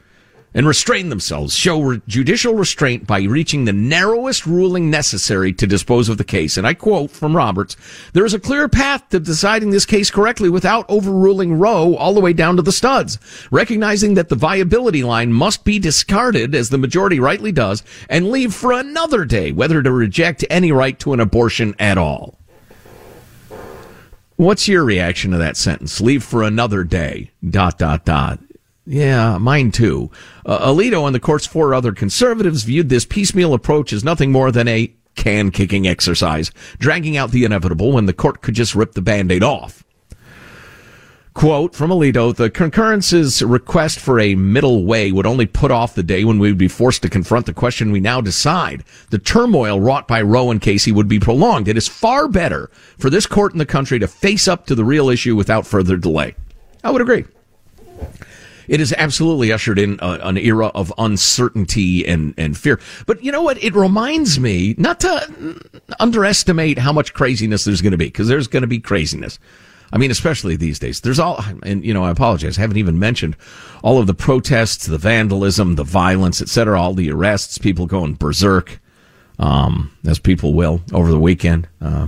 and 0.54 0.68
restrain 0.68 1.10
themselves, 1.10 1.56
show 1.56 1.82
re- 1.82 2.02
judicial 2.08 2.54
restraint 2.54 3.08
by 3.08 3.22
reaching 3.24 3.66
the 3.66 3.74
narrowest 3.74 4.46
ruling 4.46 4.90
necessary 4.90 5.54
to 5.54 5.66
dispose 5.66 6.10
of 6.10 6.18
the 6.18 6.24
case. 6.24 6.58
And 6.58 6.68
I 6.68 6.74
quote 6.74 7.12
from 7.12 7.36
Roberts, 7.36 7.78
there 8.14 8.26
is 8.26 8.34
a 8.34 8.40
clear 8.40 8.68
path 8.68 9.08
to 9.10 9.20
deciding 9.20 9.72
this 9.72 9.86
case 9.86 10.12
correctly 10.12 10.50
without 10.50 10.90
overruling 10.90 11.54
Roe 11.54 11.96
all 11.96 12.14
the 12.14 12.20
way 12.20 12.34
down 12.34 12.58
to 12.58 12.62
the 12.62 12.72
studs, 12.72 13.18
recognizing 13.50 14.16
that 14.16 14.30
the 14.30 14.36
viability 14.36 15.04
line 15.04 15.32
must 15.32 15.64
be 15.64 15.80
discarded 15.80 16.54
as 16.54 16.70
the 16.70 16.78
majority 16.78 17.20
rightly 17.20 17.52
does 17.52 17.84
and 18.10 18.30
leave 18.30 18.54
for 18.54 18.72
another 18.72 19.26
day 19.26 19.52
whether 19.52 19.82
to 19.82 19.92
reject 19.92 20.44
any 20.50 20.72
right 20.72 21.00
to 21.00 21.14
an 21.14 21.20
abortion 21.20 21.76
at 21.80 21.98
all. 21.98 22.38
What's 24.36 24.68
your 24.68 24.84
reaction 24.84 25.32
to 25.32 25.38
that 25.38 25.56
sentence? 25.56 26.02
Leave 26.02 26.24
for 26.24 26.42
another 26.42 26.84
day. 26.84 27.30
Dot, 27.48 27.78
dot, 27.78 28.06
dot. 28.06 28.40
Yeah, 28.86 29.38
mine 29.38 29.72
too. 29.72 30.10
Uh, 30.46 30.72
Alito 30.72 31.06
and 31.06 31.14
the 31.14 31.20
court's 31.20 31.46
four 31.46 31.74
other 31.74 31.92
conservatives 31.92 32.64
viewed 32.64 32.90
this 32.90 33.06
piecemeal 33.06 33.54
approach 33.54 33.94
as 33.94 34.04
nothing 34.04 34.32
more 34.32 34.52
than 34.52 34.68
a 34.68 34.94
can 35.16 35.52
kicking 35.52 35.88
exercise, 35.88 36.52
dragging 36.80 37.16
out 37.16 37.32
the 37.32 37.46
inevitable 37.46 37.92
when 37.92 38.06
the 38.06 38.14
court 38.14 38.42
could 38.42 38.56
just 38.56 38.74
rip 38.74 38.94
the 38.94 39.02
band 39.02 39.32
aid 39.32 39.44
off. 39.44 39.84
Quote 41.34 41.76
from 41.76 41.92
Alito, 41.92 42.36
the 42.36 42.50
concurrence's 42.50 43.42
request 43.42 44.00
for 44.00 44.20
a 44.20 44.36
middle 44.36 44.84
way 44.84 45.14
would 45.14 45.26
only 45.26 45.46
put 45.46 45.72
off 45.72 45.96
the 45.96 46.04
day 46.04 46.26
when 46.26 46.40
we 46.40 46.50
would 46.50 46.58
be 46.58 46.68
forced 46.68 47.02
to 47.04 47.10
confront 47.10 47.46
the 47.46 47.54
question 47.54 47.92
we 47.92 48.02
now 48.02 48.20
decide. 48.20 48.84
The 49.12 49.18
turmoil 49.18 49.80
wrought 49.80 50.10
by 50.10 50.22
Roe 50.24 50.52
and 50.52 50.60
Casey 50.60 50.92
would 50.92 51.08
be 51.08 51.20
prolonged. 51.20 51.70
It 51.70 51.78
is 51.78 51.88
far 51.88 52.28
better 52.28 52.70
for 52.98 53.10
this 53.10 53.28
court 53.28 53.54
in 53.54 53.60
the 53.60 53.66
country 53.66 53.98
to 54.00 54.08
face 54.08 54.48
up 54.48 54.66
to 54.66 54.76
the 54.76 54.84
real 54.84 55.10
issue 55.10 55.36
without 55.36 55.66
further 55.66 55.96
delay. 55.96 56.36
I 56.84 56.92
would 56.92 57.02
agree 57.02 57.24
it 58.72 58.80
has 58.80 58.94
absolutely 58.94 59.52
ushered 59.52 59.78
in 59.78 60.00
a, 60.02 60.12
an 60.24 60.38
era 60.38 60.68
of 60.68 60.94
uncertainty 60.98 62.08
and, 62.08 62.34
and 62.38 62.58
fear. 62.58 62.80
But 63.06 63.22
you 63.22 63.30
know 63.30 63.42
what? 63.42 63.62
It 63.62 63.76
reminds 63.76 64.40
me 64.40 64.76
not 64.78 65.02
to 65.02 65.60
underestimate 66.00 66.78
how 66.78 66.94
much 66.94 67.14
craziness 67.14 67.66
there's 67.66 67.82
going 67.82 67.92
to 67.92 67.98
be 67.98 68.06
because 68.06 68.30
there's 68.30 68.48
going 68.48 68.62
to 68.62 68.68
be 68.68 68.80
craziness. 68.80 69.40
I 69.92 69.98
mean, 69.98 70.10
especially 70.10 70.56
these 70.56 70.80
days. 70.80 71.02
There's 71.02 71.20
all, 71.20 71.44
and 71.64 71.84
you 71.84 71.94
know, 71.94 72.06
I 72.06 72.12
apologize. 72.12 72.58
I 72.58 72.62
haven't 72.62 72.78
even 72.78 72.98
mentioned 72.98 73.36
all 73.84 74.00
of 74.00 74.08
the 74.08 74.14
protests, 74.14 74.86
the 74.86 74.98
vandalism, 74.98 75.76
the 75.76 75.84
violence, 75.84 76.42
etc. 76.42 76.80
All 76.80 76.94
the 76.94 77.12
arrests, 77.12 77.58
people 77.58 77.88
going 77.88 78.14
berserk, 78.14 78.80
um, 79.38 79.92
as 80.08 80.18
people 80.18 80.54
will 80.54 80.80
over 80.94 81.12
the 81.12 81.20
weekend. 81.20 81.68
Uh, 81.82 82.08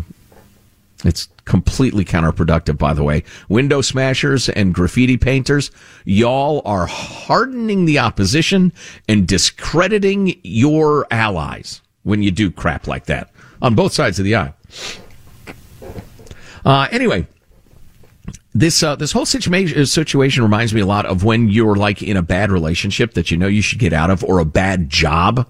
it's 1.04 1.28
completely 1.46 2.06
counterproductive, 2.06 2.78
by 2.78 2.94
the 2.94 3.04
way. 3.04 3.24
Window 3.50 3.82
smashers 3.82 4.50
and 4.50 4.74
graffiti 4.74 5.18
painters, 5.18 5.72
y'all 6.06 6.62
are 6.66 6.86
hardening 6.86 7.86
the 7.86 8.00
opposition 8.00 8.72
and 9.08 9.28
discrediting 9.28 10.40
your 10.44 11.06
allies 11.12 11.82
when 12.04 12.22
you 12.24 12.32
do 12.32 12.52
crap 12.52 12.88
like 12.88 13.06
that 13.06 13.30
on 13.62 13.76
both 13.76 13.94
sides 13.94 14.20
of 14.20 14.26
the 14.26 14.36
aisle. 14.36 14.56
Uh, 16.66 16.88
anyway, 16.92 17.28
this 18.54 18.84
uh, 18.84 18.96
this 18.96 19.12
whole 19.12 19.26
situation 19.26 19.86
situation 19.86 20.44
reminds 20.44 20.74
me 20.74 20.82
a 20.82 20.86
lot 20.86 21.06
of 21.06 21.24
when 21.24 21.50
you're 21.50 21.76
like 21.76 22.02
in 22.02 22.16
a 22.16 22.22
bad 22.22 22.52
relationship 22.52 23.14
that 23.16 23.32
you 23.32 23.38
know 23.38 23.48
you 23.48 23.62
should 23.62 23.80
get 23.80 23.94
out 23.94 24.10
of, 24.10 24.24
or 24.24 24.40
a 24.40 24.46
bad 24.46 24.90
job 24.90 25.48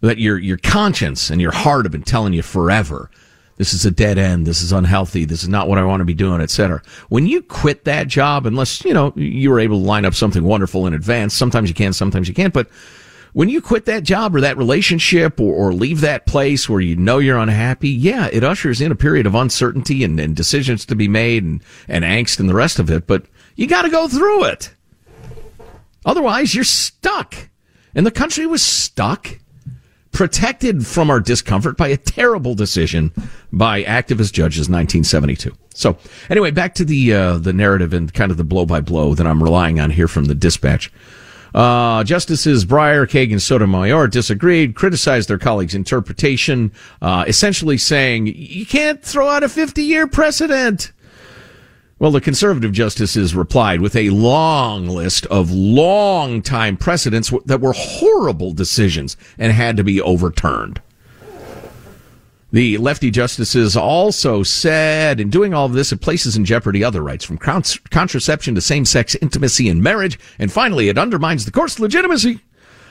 that 0.00 0.18
your 0.18 0.38
your 0.38 0.56
conscience 0.56 1.30
and 1.30 1.40
your 1.40 1.52
heart 1.52 1.84
have 1.84 1.92
been 1.92 2.02
telling 2.02 2.32
you 2.32 2.42
forever 2.42 3.10
this 3.58 3.74
is 3.74 3.84
a 3.84 3.90
dead 3.90 4.18
end. 4.18 4.46
This 4.46 4.62
is 4.62 4.72
unhealthy. 4.72 5.24
This 5.24 5.42
is 5.42 5.48
not 5.48 5.68
what 5.68 5.78
I 5.78 5.84
want 5.84 6.00
to 6.00 6.04
be 6.04 6.14
doing, 6.14 6.40
etc. 6.40 6.80
When 7.08 7.26
you 7.26 7.42
quit 7.42 7.84
that 7.84 8.06
job, 8.06 8.46
unless, 8.46 8.84
you 8.84 8.94
know, 8.94 9.12
you 9.16 9.50
were 9.50 9.60
able 9.60 9.80
to 9.80 9.86
line 9.86 10.04
up 10.04 10.14
something 10.14 10.44
wonderful 10.44 10.86
in 10.86 10.94
advance, 10.94 11.34
sometimes 11.34 11.68
you 11.68 11.74
can, 11.74 11.92
sometimes 11.92 12.28
you 12.28 12.34
can't, 12.34 12.54
but 12.54 12.68
when 13.32 13.48
you 13.48 13.60
quit 13.60 13.84
that 13.86 14.04
job 14.04 14.34
or 14.34 14.40
that 14.40 14.56
relationship 14.56 15.40
or, 15.40 15.52
or 15.52 15.74
leave 15.74 16.00
that 16.00 16.26
place 16.26 16.68
where 16.68 16.80
you 16.80 16.96
know 16.96 17.18
you're 17.18 17.38
unhappy, 17.38 17.90
yeah, 17.90 18.28
it 18.32 18.44
ushers 18.44 18.80
in 18.80 18.92
a 18.92 18.96
period 18.96 19.26
of 19.26 19.34
uncertainty 19.34 20.04
and, 20.04 20.18
and 20.18 20.34
decisions 20.34 20.86
to 20.86 20.94
be 20.94 21.08
made 21.08 21.42
and, 21.42 21.62
and 21.88 22.04
angst 22.04 22.40
and 22.40 22.48
the 22.48 22.54
rest 22.54 22.78
of 22.78 22.90
it, 22.90 23.06
but 23.06 23.26
you 23.56 23.66
got 23.66 23.82
to 23.82 23.90
go 23.90 24.08
through 24.08 24.44
it. 24.44 24.72
Otherwise, 26.04 26.54
you're 26.54 26.64
stuck. 26.64 27.34
And 27.94 28.06
the 28.06 28.10
country 28.10 28.46
was 28.46 28.62
stuck 28.62 29.38
protected 30.12 30.86
from 30.86 31.10
our 31.10 31.20
discomfort 31.20 31.76
by 31.76 31.88
a 31.88 31.96
terrible 31.96 32.54
decision 32.54 33.12
by 33.52 33.82
activist 33.84 34.32
judges 34.32 34.68
1972. 34.68 35.54
So 35.74 35.96
anyway, 36.28 36.50
back 36.50 36.74
to 36.76 36.84
the 36.84 37.14
uh, 37.14 37.38
the 37.38 37.52
narrative 37.52 37.92
and 37.92 38.12
kind 38.12 38.30
of 38.30 38.36
the 38.36 38.44
blow 38.44 38.66
by 38.66 38.80
blow 38.80 39.14
that 39.14 39.26
I'm 39.26 39.42
relying 39.42 39.78
on 39.78 39.90
here 39.90 40.08
from 40.08 40.24
the 40.24 40.34
dispatch. 40.34 40.92
Uh, 41.54 42.04
Justices 42.04 42.64
Breyer, 42.64 43.06
Kagan, 43.08 43.40
Sotomayor 43.40 44.08
disagreed, 44.08 44.74
criticized 44.74 45.30
their 45.30 45.38
colleagues' 45.38 45.74
interpretation, 45.74 46.72
uh, 47.00 47.24
essentially 47.26 47.78
saying 47.78 48.26
you 48.26 48.66
can't 48.66 49.02
throw 49.02 49.28
out 49.28 49.42
a 49.42 49.48
50 49.48 49.82
year 49.82 50.06
precedent. 50.06 50.92
Well, 51.98 52.12
the 52.12 52.20
conservative 52.20 52.70
justices 52.70 53.34
replied 53.34 53.80
with 53.80 53.96
a 53.96 54.10
long 54.10 54.86
list 54.86 55.26
of 55.26 55.50
long 55.50 56.42
time 56.42 56.76
precedents 56.76 57.32
that 57.46 57.60
were 57.60 57.72
horrible 57.74 58.52
decisions 58.52 59.16
and 59.36 59.52
had 59.52 59.76
to 59.78 59.84
be 59.84 60.00
overturned. 60.00 60.80
The 62.50 62.78
lefty 62.78 63.10
justices 63.10 63.76
also 63.76 64.42
said, 64.42 65.20
in 65.20 65.28
doing 65.28 65.52
all 65.52 65.66
of 65.66 65.74
this, 65.74 65.92
it 65.92 66.00
places 66.00 66.36
in 66.36 66.46
jeopardy 66.46 66.82
other 66.82 67.02
rights, 67.02 67.24
from 67.24 67.36
contraception 67.36 68.54
to 68.54 68.60
same-sex 68.60 69.14
intimacy 69.16 69.68
and 69.68 69.82
marriage, 69.82 70.18
and 70.38 70.50
finally, 70.50 70.88
it 70.88 70.96
undermines 70.96 71.44
the 71.44 71.50
court's 71.50 71.78
legitimacy. 71.78 72.40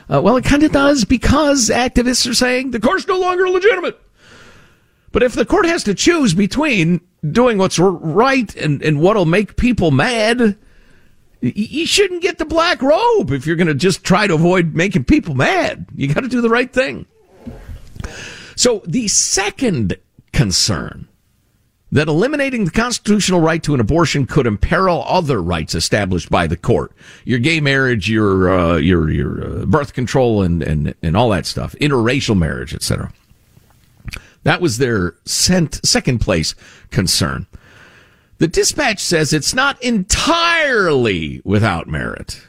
Uh, 0.08 0.22
well, 0.22 0.36
it 0.36 0.44
kind 0.44 0.62
of 0.62 0.70
does 0.70 1.04
because 1.04 1.70
activists 1.70 2.30
are 2.30 2.34
saying 2.34 2.70
the 2.70 2.78
court's 2.78 3.08
no 3.08 3.18
longer 3.18 3.48
legitimate. 3.48 4.00
But 5.10 5.24
if 5.24 5.32
the 5.32 5.46
court 5.46 5.66
has 5.66 5.82
to 5.84 5.94
choose 5.94 6.34
between 6.34 7.00
doing 7.28 7.58
what's 7.58 7.78
right 7.78 8.54
and, 8.56 8.82
and 8.82 9.00
what'll 9.00 9.26
make 9.26 9.56
people 9.56 9.90
mad, 9.90 10.56
you 11.40 11.86
shouldn't 11.86 12.22
get 12.22 12.38
the 12.38 12.44
black 12.44 12.82
robe 12.82 13.30
if 13.30 13.46
you're 13.46 13.56
going 13.56 13.68
to 13.68 13.74
just 13.74 14.04
try 14.04 14.26
to 14.26 14.34
avoid 14.34 14.74
making 14.74 15.04
people 15.04 15.34
mad. 15.34 15.86
You 15.94 16.12
got 16.12 16.22
to 16.22 16.28
do 16.28 16.40
the 16.40 16.48
right 16.48 16.72
thing. 16.72 17.06
So 18.56 18.82
the 18.86 19.08
second 19.08 19.96
concern 20.32 21.08
that 21.90 22.08
eliminating 22.08 22.64
the 22.64 22.70
constitutional 22.70 23.40
right 23.40 23.62
to 23.62 23.74
an 23.74 23.80
abortion 23.80 24.26
could 24.26 24.46
imperil 24.46 25.04
other 25.06 25.40
rights 25.42 25.74
established 25.74 26.28
by 26.28 26.46
the 26.46 26.56
court, 26.56 26.92
your 27.24 27.38
gay 27.38 27.60
marriage, 27.60 28.10
your 28.10 28.52
uh, 28.52 28.76
your 28.76 29.10
your 29.10 29.62
uh, 29.62 29.64
birth 29.64 29.94
control, 29.94 30.42
and 30.42 30.62
and 30.62 30.94
and 31.02 31.16
all 31.16 31.30
that 31.30 31.46
stuff, 31.46 31.74
interracial 31.80 32.36
marriage, 32.36 32.74
etc. 32.74 33.12
That 34.44 34.60
was 34.60 34.78
their 34.78 35.14
cent- 35.24 35.84
second 35.84 36.20
place 36.20 36.54
concern. 36.90 37.46
The 38.38 38.48
dispatch 38.48 39.00
says 39.00 39.32
it's 39.32 39.54
not 39.54 39.82
entirely 39.82 41.42
without 41.44 41.88
merit, 41.88 42.40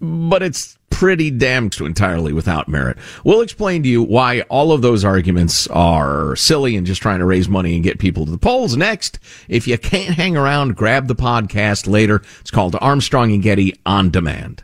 but 0.00 0.42
it's 0.42 0.76
pretty 0.90 1.30
damn 1.30 1.70
entirely 1.80 2.32
without 2.32 2.68
merit. 2.68 2.96
We'll 3.24 3.40
explain 3.40 3.82
to 3.82 3.88
you 3.88 4.02
why 4.02 4.42
all 4.42 4.72
of 4.72 4.82
those 4.82 5.04
arguments 5.04 5.66
are 5.68 6.36
silly 6.36 6.76
and 6.76 6.86
just 6.86 7.00
trying 7.00 7.20
to 7.20 7.24
raise 7.24 7.48
money 7.48 7.74
and 7.74 7.82
get 7.82 7.98
people 7.98 8.24
to 8.24 8.30
the 8.30 8.38
polls 8.38 8.76
next. 8.76 9.18
If 9.48 9.66
you 9.66 9.78
can't 9.78 10.14
hang 10.14 10.36
around, 10.36 10.76
grab 10.76 11.08
the 11.08 11.14
podcast 11.14 11.88
later. 11.88 12.22
It's 12.40 12.50
called 12.50 12.76
Armstrong 12.80 13.32
and 13.32 13.42
Getty 13.42 13.74
on 13.86 14.10
Demand. 14.10 14.62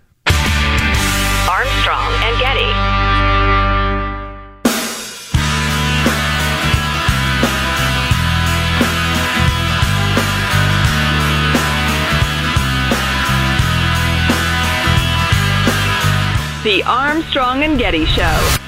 The 16.68 16.82
Armstrong 16.82 17.62
and 17.62 17.78
Getty 17.78 18.04
Show. 18.04 18.58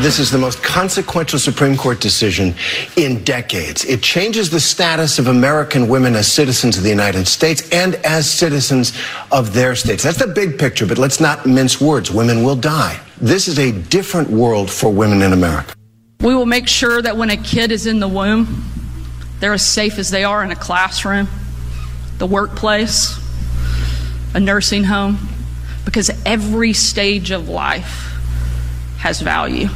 This 0.00 0.20
is 0.20 0.30
the 0.30 0.38
most 0.38 0.62
consequential 0.62 1.40
Supreme 1.40 1.76
Court 1.76 2.00
decision 2.00 2.54
in 2.94 3.24
decades. 3.24 3.84
It 3.84 4.00
changes 4.00 4.48
the 4.48 4.60
status 4.60 5.18
of 5.18 5.26
American 5.26 5.88
women 5.88 6.14
as 6.14 6.30
citizens 6.30 6.76
of 6.76 6.84
the 6.84 6.88
United 6.88 7.26
States 7.26 7.68
and 7.70 7.96
as 8.04 8.30
citizens 8.30 8.96
of 9.32 9.52
their 9.54 9.74
states. 9.74 10.04
That's 10.04 10.18
the 10.18 10.28
big 10.28 10.56
picture, 10.56 10.86
but 10.86 10.98
let's 10.98 11.18
not 11.18 11.44
mince 11.44 11.80
words. 11.80 12.08
Women 12.08 12.44
will 12.44 12.54
die. 12.54 13.00
This 13.20 13.48
is 13.48 13.58
a 13.58 13.72
different 13.72 14.30
world 14.30 14.70
for 14.70 14.92
women 14.92 15.22
in 15.22 15.32
America. 15.32 15.74
We 16.20 16.36
will 16.36 16.46
make 16.46 16.68
sure 16.68 17.02
that 17.02 17.16
when 17.16 17.30
a 17.30 17.36
kid 17.36 17.72
is 17.72 17.88
in 17.88 17.98
the 17.98 18.06
womb, 18.06 18.70
they're 19.40 19.54
as 19.54 19.66
safe 19.66 19.98
as 19.98 20.10
they 20.10 20.22
are 20.22 20.44
in 20.44 20.52
a 20.52 20.56
classroom, 20.56 21.26
the 22.18 22.26
workplace, 22.26 23.18
a 24.34 24.40
nursing 24.40 24.84
home, 24.84 25.18
because 25.84 26.10
every 26.24 26.72
stage 26.72 27.30
of 27.30 27.48
life 27.48 28.08
has 28.98 29.20
value. 29.20 29.68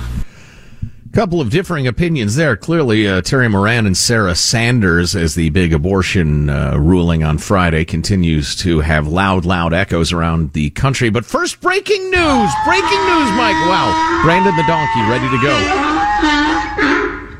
couple 1.12 1.40
of 1.40 1.48
differing 1.48 1.86
opinions 1.86 2.36
there. 2.36 2.56
Clearly, 2.58 3.08
uh, 3.08 3.22
Terry 3.22 3.48
Moran 3.48 3.86
and 3.86 3.96
Sarah 3.96 4.34
Sanders, 4.34 5.16
as 5.16 5.34
the 5.34 5.48
big 5.48 5.72
abortion 5.72 6.50
uh, 6.50 6.76
ruling 6.76 7.24
on 7.24 7.38
Friday 7.38 7.86
continues 7.86 8.54
to 8.56 8.80
have 8.80 9.08
loud, 9.08 9.46
loud 9.46 9.72
echoes 9.72 10.12
around 10.12 10.52
the 10.52 10.68
country. 10.70 11.08
But 11.08 11.24
first, 11.24 11.60
breaking 11.62 12.10
news! 12.10 12.50
Breaking 12.66 13.02
news, 13.08 13.30
Mike! 13.32 13.56
Wow. 13.66 14.20
Brandon 14.24 14.54
the 14.56 14.64
donkey, 14.64 15.00
ready 15.08 15.28
to 15.30 15.42
go. 15.42 16.55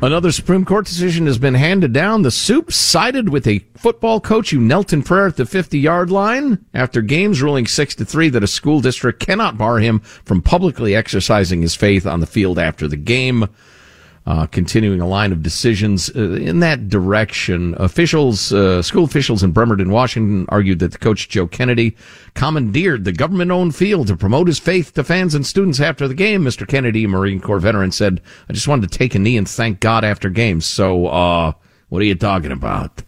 Another 0.06 0.30
Supreme 0.30 0.64
Court 0.64 0.86
decision 0.86 1.26
has 1.26 1.36
been 1.36 1.54
handed 1.54 1.92
down. 1.92 2.22
The 2.22 2.30
Soup 2.30 2.70
sided 2.70 3.28
with 3.28 3.44
a 3.44 3.58
football 3.76 4.20
coach 4.20 4.50
who 4.50 4.60
knelt 4.60 4.92
in 4.92 5.02
prayer 5.02 5.26
at 5.26 5.36
the 5.36 5.44
50 5.44 5.80
yard 5.80 6.12
line 6.12 6.64
after 6.72 7.02
games 7.02 7.42
ruling 7.42 7.66
6 7.66 7.96
to 7.96 8.04
3 8.04 8.28
that 8.28 8.44
a 8.44 8.46
school 8.46 8.80
district 8.80 9.18
cannot 9.18 9.58
bar 9.58 9.80
him 9.80 9.98
from 9.98 10.42
publicly 10.42 10.94
exercising 10.94 11.60
his 11.60 11.75
faith 11.75 12.06
on 12.06 12.20
the 12.20 12.26
field 12.26 12.56
after 12.56 12.86
the 12.86 12.96
game 12.96 13.48
uh, 14.26 14.47
continuing 14.47 15.00
a 15.00 15.06
line 15.06 15.30
of 15.30 15.42
decisions 15.42 16.11
uh, 16.16 16.33
in 16.33 16.59
that 16.61 16.88
direction. 16.88 17.75
Officials, 17.78 18.52
uh, 18.52 18.83
school 18.83 19.04
officials 19.04 19.42
in 19.42 19.52
Bremerton, 19.52 19.90
Washington, 19.90 20.47
argued 20.49 20.80
that 20.80 20.92
the 20.92 20.99
coach 20.99 21.28
Joe 21.28 21.47
Kennedy 21.47 21.97
commandeered 22.35 23.04
the 23.04 23.12
government-owned 23.12 23.76
field 23.76 24.09
to 24.09 24.16
promote 24.16 24.49
his 24.49 24.59
faith 24.59 24.92
to 24.95 25.04
fans 25.04 25.35
and 25.35 25.47
students 25.47 25.78
after 25.78 26.09
the 26.09 26.14
game. 26.14 26.42
Mr. 26.42 26.66
Kennedy, 26.66 27.06
Marine 27.06 27.40
Corps 27.40 27.61
veteran, 27.61 27.92
said, 27.92 28.21
"I 28.49 28.52
just 28.52 28.66
wanted 28.66 28.90
to 28.90 28.99
take 28.99 29.14
a 29.14 29.18
knee 29.18 29.37
and 29.37 29.49
thank 29.49 29.78
God 29.78 30.04
after 30.04 30.28
games." 30.28 30.66
So, 30.66 31.06
uh, 31.06 31.52
what 31.88 32.02
are 32.02 32.06
you 32.06 32.16
talking 32.16 32.52
about? 32.52 33.02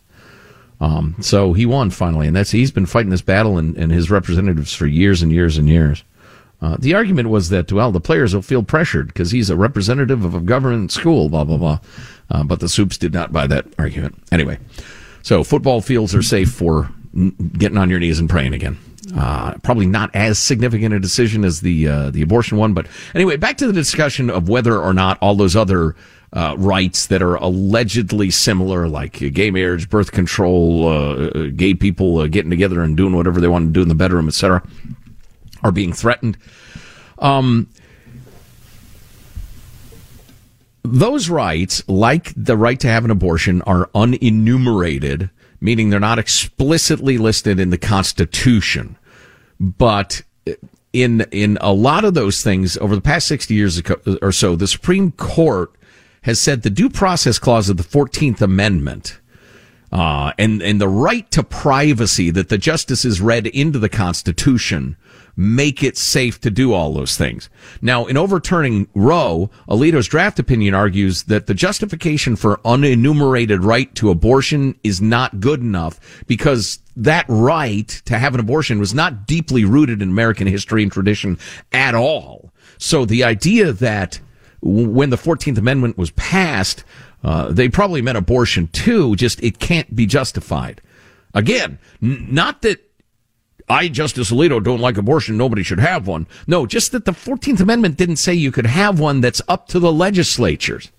Um, 0.81 1.17
so 1.21 1.53
he 1.53 1.67
won 1.67 1.91
finally, 1.91 2.29
and 2.29 2.37
that's 2.37 2.53
he's 2.53 2.71
been 2.71 2.87
fighting 2.87 3.11
this 3.11 3.23
battle 3.23 3.59
and, 3.59 3.77
and 3.77 3.91
his 3.91 4.11
representatives 4.11 4.73
for 4.73 4.87
years 4.87 5.23
and 5.23 5.33
years 5.33 5.59
and 5.59 5.69
years. 5.69 6.05
Uh, 6.61 6.77
the 6.79 6.95
argument 6.95 7.29
was 7.29 7.51
that, 7.51 7.71
well, 7.71 7.93
the 7.93 8.01
players 8.01 8.35
will 8.35 8.43
feel 8.43 8.63
pressured 8.63 9.09
because 9.09 9.31
he's 9.31 9.49
a 9.49 9.57
representative 9.57 10.25
of 10.25 10.35
a 10.35 10.41
government 10.41 10.91
school, 10.91 11.29
blah, 11.29 11.45
blah, 11.45 11.57
blah. 11.57 11.79
Uh, 12.31 12.43
but 12.43 12.61
the 12.61 12.69
Supes 12.69 12.99
did 12.99 13.13
not 13.13 13.33
buy 13.33 13.47
that 13.47 13.67
argument. 13.79 14.21
Anyway, 14.33 14.59
so 15.23 15.45
football 15.45 15.81
fields 15.81 16.15
are 16.15 16.23
safe 16.23 16.51
for 16.51 16.91
getting 17.57 17.79
on 17.79 17.91
your 17.91 18.01
knees 18.01 18.19
and 18.19 18.29
praying 18.29 18.55
again. 18.55 18.77
Uh, 19.17 19.55
probably 19.63 19.87
not 19.87 20.15
as 20.15 20.39
significant 20.39 20.93
a 20.93 21.01
decision 21.01 21.43
as 21.43 21.63
the 21.63 21.89
uh, 21.89 22.11
the 22.11 22.21
abortion 22.21 22.59
one, 22.59 22.75
but 22.75 22.87
anyway, 23.15 23.37
back 23.39 23.57
to 23.57 23.67
the 23.67 23.73
discussion 23.73 24.29
of 24.29 24.51
whether 24.51 24.79
or 24.79 24.93
not 24.93 25.17
all 25.23 25.35
those 25.35 25.57
other 25.57 25.97
uh, 26.35 26.55
rights 26.59 27.07
that 27.07 27.23
are 27.23 27.37
allegedly 27.37 28.31
similar, 28.31 28.87
like 28.87 29.13
gay 29.33 29.51
marriage, 29.51 29.89
birth 29.89 30.13
control, 30.13 30.87
uh, 30.89 31.47
gay 31.57 31.73
people 31.73 32.29
getting 32.29 32.51
together 32.51 32.83
and 32.83 32.99
doing 32.99 33.17
whatever 33.17 33.41
they 33.41 33.49
want 33.49 33.69
to 33.69 33.73
do 33.73 33.81
in 33.81 33.89
the 33.89 33.95
bedroom, 33.95 34.29
etc 34.29 34.63
are 35.63 35.73
being 35.73 35.93
threatened. 35.93 36.37
Um, 37.19 37.69
those 40.83 41.29
rights, 41.29 41.83
like 41.89 42.33
the 42.37 42.57
right 42.57 42.79
to 42.81 42.89
have 42.89 43.05
an 43.05 43.11
abortion, 43.11 43.63
are 43.63 43.87
unenumerated, 43.95 45.31
meaning 45.61 45.91
they're 45.91 46.01
not 46.01 46.19
explicitly 46.19 47.19
listed 47.19 47.61
in 47.61 47.71
the 47.71 47.79
Constitution. 47.79 48.97
But 49.61 50.23
in 50.93 51.23
in 51.31 51.59
a 51.61 51.73
lot 51.73 52.05
of 52.05 52.15
those 52.15 52.43
things, 52.43 52.77
over 52.79 52.95
the 52.95 53.03
past 53.03 53.27
sixty 53.27 53.55
years 53.55 53.83
or 54.23 54.33
so, 54.33 54.57
the 54.57 54.67
Supreme 54.67 55.13
Court 55.13 55.73
has 56.23 56.41
said 56.41 56.63
the 56.63 56.71
due 56.71 56.89
process 56.91 57.39
clause 57.39 57.69
of 57.69 57.77
the 57.77 57.83
Fourteenth 57.83 58.41
Amendment 58.41 59.21
uh, 59.93 60.33
and 60.39 60.63
and 60.63 60.81
the 60.81 60.89
right 60.89 61.31
to 61.31 61.43
privacy 61.43 62.31
that 62.31 62.49
the 62.49 62.59
justices 62.59 63.21
read 63.21 63.47
into 63.47 63.79
the 63.79 63.89
Constitution 63.89 64.97
make 65.39 65.85
it 65.85 65.97
safe 65.97 66.41
to 66.41 66.51
do 66.51 66.73
all 66.73 66.93
those 66.93 67.17
things. 67.17 67.49
Now, 67.81 68.07
in 68.07 68.17
overturning 68.17 68.89
Roe, 68.93 69.51
Alito's 69.69 70.09
draft 70.09 70.41
opinion 70.41 70.75
argues 70.75 71.23
that 71.25 71.47
the 71.47 71.55
justification 71.55 72.35
for 72.35 72.57
unenumerated 72.65 73.65
right 73.65 73.95
to 73.95 74.11
abortion 74.11 74.75
is 74.83 75.01
not 75.01 75.39
good 75.39 75.61
enough 75.61 76.25
because 76.27 76.81
that 76.97 77.25
right 77.29 77.87
to 78.07 78.19
have 78.19 78.35
an 78.35 78.41
abortion 78.41 78.81
was 78.81 78.93
not 78.93 79.29
deeply 79.29 79.65
rooted 79.65 80.03
in 80.03 80.11
American 80.11 80.49
history 80.49 80.83
and 80.83 80.91
tradition 80.91 81.39
at 81.71 81.95
all. 81.95 82.53
So 82.79 83.05
the 83.05 83.23
idea 83.23 83.71
that 83.71 84.19
when 84.61 85.11
the 85.11 85.17
14th 85.17 85.57
Amendment 85.57 85.97
was 85.97 86.11
passed, 86.11 86.83
uh, 87.23 87.53
they 87.53 87.69
probably 87.69 88.03
meant 88.03 88.19
abortion 88.19 88.67
too, 88.69 89.15
just 89.15 89.41
it 89.41 89.61
can't 89.61 89.95
be 89.95 90.05
justified. 90.05 90.81
Again, 91.33 91.79
n- 92.03 92.27
not 92.29 92.63
that 92.63 92.88
I, 93.69 93.89
Justice 93.89 94.31
Alito, 94.31 94.63
don't 94.63 94.81
like 94.81 94.97
abortion. 94.97 95.37
Nobody 95.37 95.63
should 95.63 95.81
have 95.81 96.07
one. 96.07 96.27
No, 96.47 96.67
just 96.67 96.93
that 96.93 97.05
the 97.05 97.13
14th 97.13 97.61
Amendment 97.61 97.97
didn't 97.97 98.17
say 98.17 98.33
you 98.35 98.51
could 98.51 98.67
have 98.67 98.99
one 98.99 99.21
that's 99.21 99.43
up 99.49 99.69
to 99.69 99.79
the 99.79 99.93
legislatures. 99.93 100.91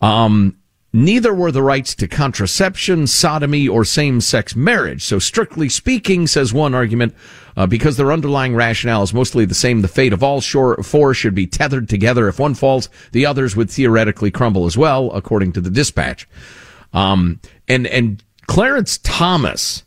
Um, 0.00 0.56
neither 0.92 1.34
were 1.34 1.52
the 1.52 1.62
rights 1.62 1.94
to 1.96 2.08
contraception, 2.08 3.06
sodomy, 3.06 3.68
or 3.68 3.84
same-sex 3.84 4.56
marriage. 4.56 5.04
So 5.04 5.18
strictly 5.18 5.68
speaking, 5.68 6.26
says 6.26 6.54
one 6.54 6.74
argument, 6.74 7.14
uh, 7.56 7.66
because 7.66 7.96
their 7.96 8.12
underlying 8.12 8.54
rationale 8.54 9.02
is 9.02 9.12
mostly 9.12 9.44
the 9.44 9.54
same, 9.54 9.82
the 9.82 9.88
fate 9.88 10.14
of 10.14 10.22
all 10.22 10.40
four 10.40 11.14
should 11.14 11.34
be 11.34 11.46
tethered 11.46 11.88
together. 11.88 12.28
If 12.28 12.38
one 12.38 12.54
falls, 12.54 12.88
the 13.12 13.26
others 13.26 13.54
would 13.54 13.70
theoretically 13.70 14.30
crumble 14.30 14.64
as 14.64 14.78
well, 14.78 15.10
according 15.12 15.52
to 15.52 15.60
the 15.60 15.70
dispatch. 15.70 16.26
Um, 16.92 17.40
and, 17.68 17.86
and 17.86 18.22
Clarence 18.46 18.98
Thomas, 19.02 19.84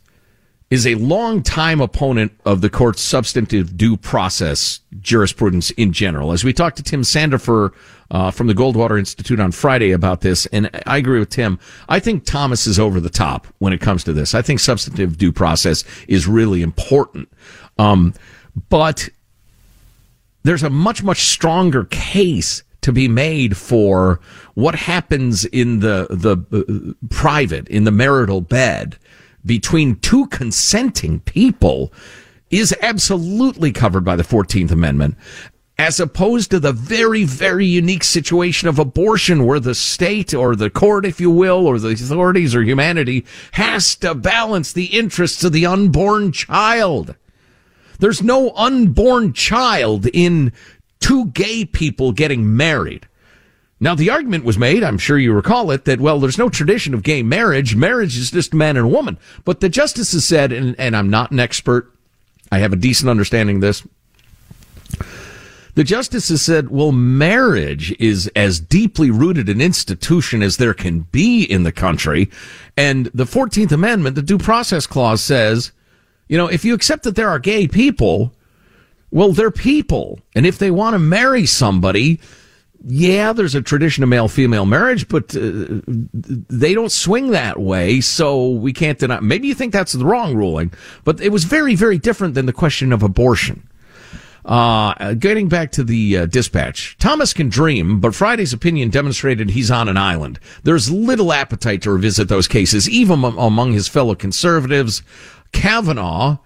is 0.73 0.87
a 0.87 0.95
long-time 0.95 1.79
opponent 1.79 2.31
of 2.45 2.61
the 2.61 2.69
court's 2.69 2.99
substantive 2.99 3.77
due 3.77 3.95
process 3.95 4.79
jurisprudence 5.01 5.69
in 5.69 5.93
general. 5.93 6.31
As 6.31 6.43
we 6.43 6.51
talked 6.51 6.77
to 6.77 6.83
Tim 6.83 7.03
Sandefur 7.03 7.71
uh, 8.09 8.31
from 8.31 8.47
the 8.47 8.55
Goldwater 8.55 8.97
Institute 8.97 9.39
on 9.39 9.51
Friday 9.51 9.91
about 9.91 10.21
this, 10.21 10.47
and 10.47 10.71
I 10.87 10.97
agree 10.97 11.19
with 11.19 11.29
Tim. 11.29 11.59
I 11.89 11.99
think 11.99 12.25
Thomas 12.25 12.65
is 12.65 12.79
over 12.79 12.99
the 12.99 13.11
top 13.11 13.45
when 13.59 13.71
it 13.71 13.81
comes 13.81 14.03
to 14.05 14.13
this. 14.13 14.33
I 14.33 14.41
think 14.41 14.59
substantive 14.59 15.15
due 15.15 15.31
process 15.31 15.83
is 16.07 16.25
really 16.25 16.63
important. 16.63 17.31
Um, 17.77 18.15
but 18.69 19.09
there's 20.41 20.63
a 20.63 20.71
much, 20.71 21.03
much 21.03 21.25
stronger 21.25 21.83
case 21.85 22.63
to 22.81 22.91
be 22.91 23.07
made 23.07 23.55
for 23.55 24.21
what 24.55 24.73
happens 24.73 25.45
in 25.45 25.81
the 25.81 26.07
the 26.09 26.35
uh, 26.51 27.05
private 27.11 27.67
in 27.67 27.83
the 27.83 27.91
marital 27.91 28.41
bed 28.41 28.97
between 29.45 29.97
two 29.97 30.27
consenting 30.27 31.19
people 31.21 31.91
is 32.49 32.75
absolutely 32.81 33.71
covered 33.71 34.05
by 34.05 34.15
the 34.15 34.23
14th 34.23 34.71
Amendment, 34.71 35.15
as 35.77 35.99
opposed 35.99 36.51
to 36.51 36.59
the 36.59 36.71
very, 36.71 37.23
very 37.23 37.65
unique 37.65 38.03
situation 38.03 38.67
of 38.67 38.77
abortion 38.77 39.45
where 39.45 39.59
the 39.59 39.73
state 39.73 40.33
or 40.33 40.55
the 40.55 40.69
court, 40.69 41.05
if 41.05 41.19
you 41.19 41.31
will, 41.31 41.65
or 41.65 41.79
the 41.79 41.89
authorities 41.89 42.55
or 42.55 42.61
humanity 42.61 43.25
has 43.53 43.95
to 43.95 44.13
balance 44.13 44.71
the 44.71 44.85
interests 44.85 45.43
of 45.43 45.51
the 45.51 45.65
unborn 45.65 46.31
child. 46.31 47.15
There's 47.99 48.21
no 48.21 48.51
unborn 48.55 49.33
child 49.33 50.07
in 50.13 50.53
two 50.99 51.27
gay 51.27 51.65
people 51.65 52.11
getting 52.11 52.55
married. 52.55 53.07
Now, 53.83 53.95
the 53.95 54.11
argument 54.11 54.45
was 54.45 54.57
made, 54.57 54.81
I'm 54.81 54.97
sure 54.97 55.17
you 55.17 55.33
recall 55.33 55.69
it, 55.71 55.83
that, 55.83 55.99
well, 55.99 56.17
there's 56.17 56.37
no 56.37 56.47
tradition 56.47 56.93
of 56.93 57.03
gay 57.03 57.21
marriage. 57.21 57.75
Marriage 57.75 58.17
is 58.17 58.31
just 58.31 58.53
man 58.53 58.77
and 58.77 58.89
woman. 58.89 59.17
But 59.43 59.59
the 59.59 59.67
justices 59.67 60.23
said, 60.23 60.53
and, 60.53 60.73
and 60.79 60.95
I'm 60.95 61.09
not 61.09 61.31
an 61.31 61.39
expert, 61.41 61.93
I 62.49 62.59
have 62.59 62.71
a 62.71 62.77
decent 62.77 63.09
understanding 63.09 63.57
of 63.57 63.61
this. 63.61 63.85
The 65.75 65.83
justices 65.83 66.41
said, 66.41 66.69
well, 66.69 66.93
marriage 66.93 67.93
is 67.99 68.31
as 68.37 68.61
deeply 68.61 69.11
rooted 69.11 69.49
an 69.49 69.59
institution 69.59 70.41
as 70.41 70.55
there 70.55 70.73
can 70.73 71.01
be 71.01 71.43
in 71.43 71.63
the 71.63 71.73
country. 71.73 72.31
And 72.77 73.07
the 73.07 73.25
14th 73.25 73.73
Amendment, 73.73 74.15
the 74.15 74.21
due 74.21 74.37
process 74.37 74.87
clause 74.87 75.21
says, 75.21 75.73
you 76.29 76.37
know, 76.37 76.47
if 76.47 76.63
you 76.63 76.73
accept 76.73 77.03
that 77.03 77.17
there 77.17 77.27
are 77.27 77.37
gay 77.37 77.67
people, 77.67 78.33
well, 79.11 79.33
they're 79.33 79.51
people. 79.51 80.21
And 80.35 80.45
if 80.45 80.57
they 80.57 80.71
want 80.71 80.93
to 80.93 80.99
marry 80.99 81.45
somebody, 81.45 82.21
yeah, 82.85 83.31
there's 83.31 83.55
a 83.55 83.61
tradition 83.61 84.03
of 84.03 84.09
male 84.09 84.27
female 84.27 84.65
marriage, 84.65 85.07
but 85.07 85.35
uh, 85.35 85.81
they 85.87 86.73
don't 86.73 86.91
swing 86.91 87.31
that 87.31 87.59
way, 87.59 88.01
so 88.01 88.49
we 88.49 88.73
can't 88.73 88.99
deny. 88.99 89.19
Maybe 89.21 89.47
you 89.47 89.55
think 89.55 89.71
that's 89.71 89.93
the 89.93 90.05
wrong 90.05 90.35
ruling, 90.35 90.73
but 91.03 91.21
it 91.21 91.29
was 91.29 91.45
very, 91.45 91.75
very 91.75 91.97
different 91.97 92.33
than 92.33 92.45
the 92.45 92.53
question 92.53 92.91
of 92.91 93.01
abortion. 93.01 93.67
Uh, 94.43 95.13
getting 95.13 95.47
back 95.47 95.71
to 95.71 95.83
the 95.85 96.17
uh, 96.17 96.25
dispatch, 96.25 96.97
Thomas 96.99 97.31
can 97.33 97.47
dream, 97.47 98.01
but 98.01 98.13
Friday's 98.13 98.51
opinion 98.51 98.89
demonstrated 98.89 99.51
he's 99.51 99.71
on 99.71 99.87
an 99.87 99.95
island. 99.95 100.37
There's 100.63 100.91
little 100.91 101.31
appetite 101.31 101.81
to 101.83 101.91
revisit 101.91 102.27
those 102.27 102.49
cases, 102.49 102.89
even 102.89 103.23
among 103.23 103.71
his 103.71 103.87
fellow 103.87 104.15
conservatives. 104.15 105.01
Kavanaugh 105.53 106.39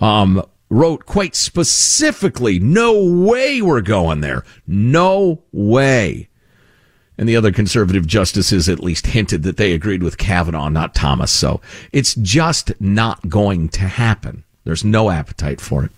um, 0.00 0.42
wrote 0.72 1.04
quite 1.04 1.36
specifically, 1.36 2.58
no 2.58 3.04
way 3.04 3.60
we're 3.60 3.82
going 3.82 4.20
there. 4.20 4.42
No 4.66 5.42
way. 5.52 6.28
And 7.18 7.28
the 7.28 7.36
other 7.36 7.52
conservative 7.52 8.06
justices 8.06 8.68
at 8.68 8.80
least 8.80 9.06
hinted 9.06 9.42
that 9.42 9.58
they 9.58 9.72
agreed 9.74 10.02
with 10.02 10.16
Kavanaugh, 10.18 10.70
not 10.70 10.94
Thomas. 10.94 11.30
So 11.30 11.60
it's 11.92 12.14
just 12.14 12.72
not 12.80 13.28
going 13.28 13.68
to 13.70 13.82
happen. 13.82 14.44
There's 14.64 14.84
no 14.84 15.10
appetite 15.10 15.60
for 15.60 15.84
it. 15.84 15.90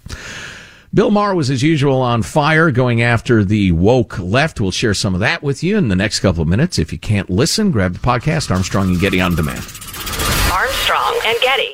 Bill 0.93 1.11
Maher 1.11 1.35
was, 1.35 1.51
as 1.51 1.63
usual, 1.63 2.01
on 2.01 2.23
fire 2.23 2.71
going 2.71 3.03
after 3.03 3.45
the 3.45 3.73
woke 3.73 4.19
left. 4.19 4.61
We'll 4.61 4.71
share 4.71 4.95
some 4.95 5.15
of 5.15 5.21
that 5.21 5.43
with 5.43 5.63
you 5.63 5.77
in 5.77 5.89
the 5.89 5.97
next 5.97 6.21
couple 6.21 6.43
of 6.43 6.49
minutes. 6.49 6.79
If 6.79 6.93
you 6.93 6.99
can't 6.99 7.31
listen, 7.31 7.71
grab 7.71 7.95
the 7.95 7.99
podcast 7.99 8.51
Armstrong 8.51 8.91
and 8.91 9.01
Getty 9.01 9.21
on 9.21 9.35
demand. 9.35 9.65
Armstrong 10.53 11.21
and 11.25 11.41
Getty. 11.41 11.74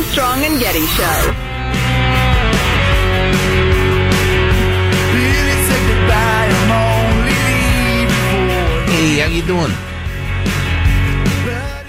Armstrong 0.00 0.42
and 0.44 0.58
Getty 0.58 0.86
Show. 0.86 1.32
Hey, 8.88 9.18
how 9.18 9.26
you 9.28 9.42
doing? 9.42 9.70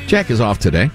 Jack 0.08 0.30
is 0.30 0.42
off 0.42 0.60
today, 0.60 0.92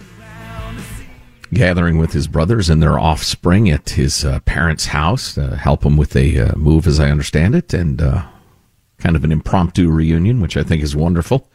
gathering 1.54 1.96
with 1.96 2.12
his 2.12 2.28
brothers 2.28 2.68
and 2.68 2.82
their 2.82 2.98
offspring 2.98 3.70
at 3.70 3.88
his 3.88 4.22
uh, 4.22 4.40
parents' 4.40 4.84
house 4.84 5.32
to 5.36 5.56
help 5.56 5.86
him 5.86 5.96
with 5.96 6.14
a 6.16 6.38
uh, 6.38 6.54
move, 6.54 6.86
as 6.86 7.00
I 7.00 7.10
understand 7.10 7.54
it, 7.54 7.72
and 7.72 8.02
uh, 8.02 8.26
kind 8.98 9.16
of 9.16 9.24
an 9.24 9.32
impromptu 9.32 9.90
reunion, 9.90 10.42
which 10.42 10.58
I 10.58 10.62
think 10.62 10.82
is 10.82 10.94
wonderful. 10.94 11.48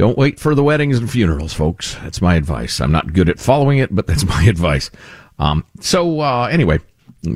Don't 0.00 0.16
wait 0.16 0.40
for 0.40 0.54
the 0.54 0.62
weddings 0.62 0.96
and 0.96 1.10
funerals, 1.10 1.52
folks. 1.52 1.94
That's 1.96 2.22
my 2.22 2.34
advice. 2.34 2.80
I'm 2.80 2.90
not 2.90 3.12
good 3.12 3.28
at 3.28 3.38
following 3.38 3.80
it, 3.80 3.94
but 3.94 4.06
that's 4.06 4.24
my 4.26 4.44
advice. 4.44 4.90
Um, 5.38 5.62
so, 5.80 6.20
uh, 6.20 6.48
anyway, 6.50 6.78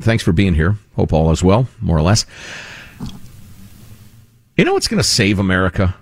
thanks 0.01 0.25
for 0.25 0.33
being 0.33 0.55
here. 0.55 0.79
Hope 0.97 1.13
all 1.13 1.31
is 1.31 1.45
well, 1.45 1.69
more 1.83 1.99
or 1.99 2.01
less. 2.01 2.25
You 4.57 4.65
know 4.65 4.73
what's 4.73 4.89
going 4.89 4.97
to 4.97 5.07
save 5.07 5.39
America? 5.39 5.95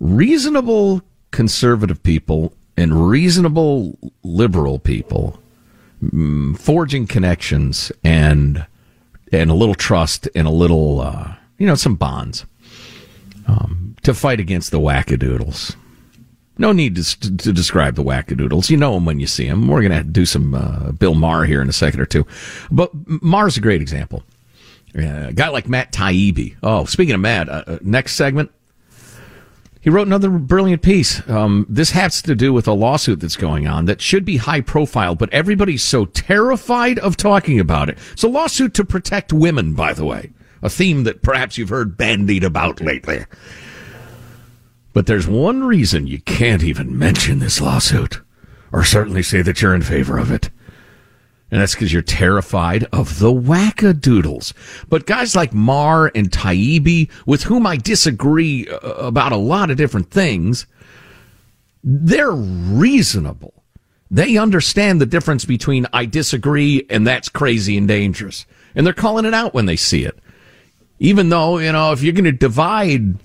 Reasonable 0.00 1.02
conservative 1.30 2.02
people 2.02 2.52
and 2.76 3.08
reasonable 3.08 3.96
liberal 4.24 4.80
people 4.80 5.40
mm, 6.02 6.58
forging 6.58 7.06
connections 7.06 7.92
and 8.02 8.66
and 9.30 9.52
a 9.52 9.54
little 9.54 9.76
trust 9.76 10.28
and 10.34 10.48
a 10.48 10.50
little 10.50 11.00
uh, 11.00 11.32
you 11.58 11.66
know 11.68 11.76
some 11.76 11.94
bonds 11.94 12.44
um, 13.46 13.89
to 14.02 14.14
fight 14.14 14.40
against 14.40 14.70
the 14.70 14.80
wackadoodles. 14.80 15.76
No 16.58 16.72
need 16.72 16.96
to, 16.96 17.36
to, 17.38 17.52
describe 17.52 17.94
the 17.94 18.04
wackadoodles. 18.04 18.68
You 18.68 18.76
know 18.76 18.94
them 18.94 19.06
when 19.06 19.18
you 19.18 19.26
see 19.26 19.48
them. 19.48 19.66
We're 19.66 19.80
going 19.80 19.98
to 19.98 20.04
do 20.04 20.26
some 20.26 20.54
uh, 20.54 20.92
Bill 20.92 21.14
Maher 21.14 21.46
here 21.46 21.62
in 21.62 21.70
a 21.70 21.72
second 21.72 22.00
or 22.00 22.06
two. 22.06 22.26
But 22.70 22.90
Maher's 23.22 23.56
a 23.56 23.62
great 23.62 23.80
example. 23.80 24.22
Uh, 24.94 25.28
a 25.28 25.32
guy 25.32 25.48
like 25.48 25.68
Matt 25.68 25.92
Taibbi. 25.92 26.56
Oh, 26.62 26.84
speaking 26.84 27.14
of 27.14 27.20
Matt, 27.20 27.48
uh, 27.48 27.78
next 27.82 28.14
segment. 28.14 28.50
He 29.80 29.88
wrote 29.88 30.06
another 30.06 30.28
brilliant 30.28 30.82
piece. 30.82 31.26
Um, 31.26 31.64
this 31.66 31.92
has 31.92 32.20
to 32.22 32.34
do 32.34 32.52
with 32.52 32.68
a 32.68 32.72
lawsuit 32.72 33.20
that's 33.20 33.36
going 33.36 33.66
on 33.66 33.86
that 33.86 34.02
should 34.02 34.26
be 34.26 34.36
high 34.36 34.60
profile, 34.60 35.14
but 35.14 35.32
everybody's 35.32 35.82
so 35.82 36.04
terrified 36.04 36.98
of 36.98 37.16
talking 37.16 37.58
about 37.58 37.88
it. 37.88 37.96
It's 38.12 38.22
a 38.22 38.28
lawsuit 38.28 38.74
to 38.74 38.84
protect 38.84 39.32
women, 39.32 39.72
by 39.72 39.94
the 39.94 40.04
way 40.04 40.32
a 40.62 40.70
theme 40.70 41.04
that 41.04 41.22
perhaps 41.22 41.58
you've 41.58 41.68
heard 41.68 41.96
bandied 41.96 42.44
about 42.44 42.80
lately. 42.80 43.24
But 44.92 45.06
there's 45.06 45.28
one 45.28 45.64
reason 45.64 46.06
you 46.06 46.20
can't 46.20 46.62
even 46.62 46.98
mention 46.98 47.38
this 47.38 47.60
lawsuit. 47.60 48.20
or 48.72 48.84
certainly 48.84 49.22
say 49.22 49.42
that 49.42 49.60
you're 49.60 49.74
in 49.74 49.82
favor 49.82 50.18
of 50.18 50.30
it. 50.30 50.50
And 51.50 51.60
that's 51.60 51.74
because 51.74 51.92
you're 51.92 52.02
terrified 52.02 52.84
of 52.92 53.18
the 53.18 53.32
wackadoodles. 53.32 54.52
But 54.88 55.06
guys 55.06 55.34
like 55.34 55.52
Maher 55.52 56.12
and 56.14 56.30
Taibbi, 56.30 57.10
with 57.26 57.42
whom 57.44 57.66
I 57.66 57.76
disagree 57.76 58.68
uh, 58.68 58.76
about 58.78 59.32
a 59.32 59.36
lot 59.36 59.70
of 59.70 59.76
different 59.76 60.10
things, 60.10 60.66
they're 61.82 62.30
reasonable. 62.30 63.54
They 64.12 64.36
understand 64.36 65.00
the 65.00 65.06
difference 65.06 65.44
between 65.44 65.86
I 65.92 66.04
disagree 66.06 66.86
and 66.88 67.06
that's 67.06 67.28
crazy 67.28 67.76
and 67.76 67.88
dangerous. 67.88 68.46
And 68.76 68.86
they're 68.86 68.94
calling 68.94 69.24
it 69.24 69.34
out 69.34 69.54
when 69.54 69.66
they 69.66 69.76
see 69.76 70.04
it. 70.04 70.18
Even 71.00 71.30
though, 71.30 71.58
you 71.58 71.72
know, 71.72 71.90
if 71.92 72.02
you're 72.02 72.12
going 72.12 72.24
to 72.24 72.32
divide 72.32 73.16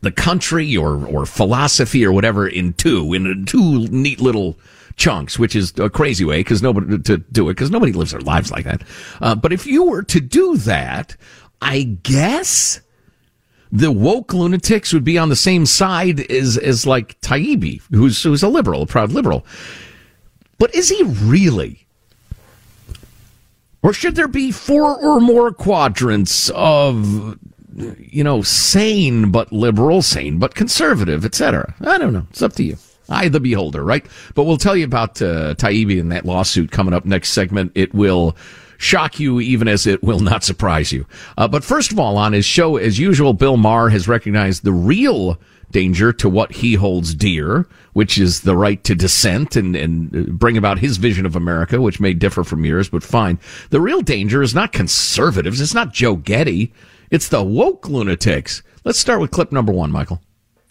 the 0.00 0.12
country 0.12 0.76
or, 0.76 1.06
or 1.06 1.26
philosophy 1.26 2.04
or 2.04 2.12
whatever 2.12 2.46
in 2.46 2.72
two, 2.74 3.12
in 3.14 3.44
two 3.46 3.86
neat 3.88 4.20
little 4.20 4.58
chunks, 4.96 5.38
which 5.38 5.56
is 5.56 5.72
a 5.78 5.90
crazy 5.90 6.24
way 6.24 6.40
because 6.40 6.62
nobody 6.62 6.98
to 6.98 7.18
do 7.18 7.48
it 7.48 7.54
because 7.54 7.70
nobody 7.70 7.92
lives 7.92 8.12
their 8.12 8.20
lives 8.20 8.50
like 8.50 8.64
that. 8.64 8.82
Uh, 9.20 9.34
but 9.34 9.52
if 9.52 9.66
you 9.66 9.84
were 9.84 10.02
to 10.02 10.20
do 10.20 10.56
that, 10.58 11.16
I 11.60 11.82
guess 12.02 12.80
the 13.72 13.90
woke 13.90 14.32
lunatics 14.32 14.92
would 14.92 15.04
be 15.04 15.18
on 15.18 15.28
the 15.28 15.36
same 15.36 15.66
side 15.66 16.20
as 16.30 16.56
as 16.56 16.86
like 16.86 17.20
Taibbi, 17.20 17.80
who's 17.90 18.22
who's 18.22 18.42
a 18.42 18.48
liberal, 18.48 18.82
a 18.82 18.86
proud 18.86 19.12
liberal. 19.12 19.44
But 20.58 20.74
is 20.74 20.88
he 20.88 21.02
really? 21.02 21.86
Or 23.82 23.92
should 23.92 24.14
there 24.14 24.28
be 24.28 24.50
four 24.50 24.98
or 24.98 25.20
more 25.20 25.52
quadrants 25.52 26.50
of 26.54 27.38
you 27.98 28.24
know, 28.24 28.42
sane 28.42 29.30
but 29.30 29.52
liberal, 29.52 30.02
sane 30.02 30.38
but 30.38 30.54
conservative, 30.54 31.24
etc. 31.24 31.74
I 31.80 31.98
don't 31.98 32.12
know. 32.12 32.26
It's 32.30 32.42
up 32.42 32.52
to 32.54 32.64
you. 32.64 32.76
I, 33.08 33.28
the 33.28 33.40
beholder, 33.40 33.84
right? 33.84 34.04
But 34.34 34.44
we'll 34.44 34.56
tell 34.56 34.76
you 34.76 34.84
about 34.84 35.20
uh, 35.20 35.54
Taibbi 35.54 36.00
and 36.00 36.10
that 36.12 36.24
lawsuit 36.24 36.70
coming 36.70 36.94
up 36.94 37.04
next 37.04 37.32
segment. 37.32 37.72
It 37.74 37.92
will 37.92 38.36
shock 38.78 39.20
you 39.20 39.40
even 39.40 39.68
as 39.68 39.86
it 39.86 40.02
will 40.02 40.20
not 40.20 40.44
surprise 40.44 40.92
you. 40.92 41.06
Uh, 41.36 41.48
but 41.48 41.64
first 41.64 41.92
of 41.92 41.98
all, 41.98 42.16
on 42.16 42.32
his 42.32 42.44
show, 42.44 42.76
as 42.76 42.98
usual, 42.98 43.32
Bill 43.32 43.56
Maher 43.56 43.90
has 43.90 44.08
recognized 44.08 44.64
the 44.64 44.72
real 44.72 45.38
danger 45.70 46.12
to 46.12 46.28
what 46.28 46.52
he 46.52 46.74
holds 46.74 47.14
dear, 47.14 47.66
which 47.94 48.16
is 48.16 48.42
the 48.42 48.56
right 48.56 48.82
to 48.84 48.94
dissent 48.94 49.56
and, 49.56 49.74
and 49.74 50.38
bring 50.38 50.56
about 50.56 50.78
his 50.78 50.98
vision 50.98 51.26
of 51.26 51.34
America, 51.34 51.80
which 51.80 52.00
may 52.00 52.14
differ 52.14 52.44
from 52.44 52.64
yours, 52.64 52.88
but 52.88 53.02
fine. 53.02 53.38
The 53.70 53.80
real 53.80 54.00
danger 54.00 54.40
is 54.40 54.54
not 54.54 54.72
conservatives. 54.72 55.60
It's 55.60 55.74
not 55.74 55.92
Joe 55.92 56.16
Getty. 56.16 56.72
It's 57.14 57.28
the 57.28 57.44
woke 57.44 57.88
lunatics. 57.88 58.64
Let's 58.82 58.98
start 58.98 59.20
with 59.20 59.30
clip 59.30 59.52
number 59.52 59.70
one, 59.70 59.92
Michael. 59.92 60.20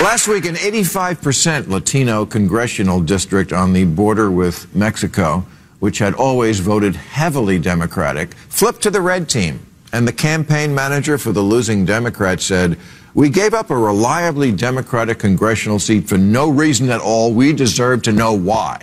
Last 0.01 0.27
week, 0.27 0.43
an 0.43 0.55
85% 0.55 1.69
Latino 1.69 2.25
congressional 2.25 2.99
district 2.99 3.53
on 3.53 3.71
the 3.71 3.85
border 3.85 4.29
with 4.29 4.75
Mexico, 4.75 5.45
which 5.79 5.99
had 5.99 6.13
always 6.13 6.59
voted 6.59 6.97
heavily 6.97 7.59
Democratic, 7.59 8.33
flipped 8.33 8.81
to 8.81 8.89
the 8.89 8.99
red 8.99 9.29
team. 9.29 9.65
And 9.93 10.05
the 10.05 10.11
campaign 10.11 10.75
manager 10.75 11.17
for 11.17 11.31
the 11.31 11.39
losing 11.39 11.85
Democrat 11.85 12.41
said, 12.41 12.77
We 13.13 13.29
gave 13.29 13.53
up 13.53 13.69
a 13.69 13.77
reliably 13.77 14.51
Democratic 14.51 15.19
congressional 15.19 15.79
seat 15.79 16.09
for 16.09 16.17
no 16.17 16.49
reason 16.49 16.89
at 16.89 16.99
all. 16.99 17.33
We 17.33 17.53
deserve 17.53 18.01
to 18.01 18.11
know 18.11 18.33
why. 18.33 18.81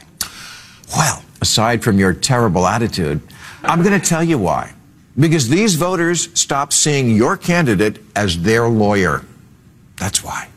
Well, 0.97 1.23
aside 1.43 1.85
from 1.85 1.99
your 1.99 2.15
terrible 2.15 2.67
attitude, 2.67 3.21
I'm 3.63 3.83
going 3.83 4.01
to 4.01 4.09
tell 4.09 4.25
you 4.25 4.39
why. 4.39 4.73
Because 5.21 5.51
these 5.51 5.75
voters 5.75 6.29
stopped 6.33 6.73
seeing 6.73 7.15
your 7.15 7.37
candidate 7.37 8.01
as 8.17 8.41
their 8.41 8.67
lawyer. 8.69 9.23
That's 9.97 10.25
why. 10.25 10.49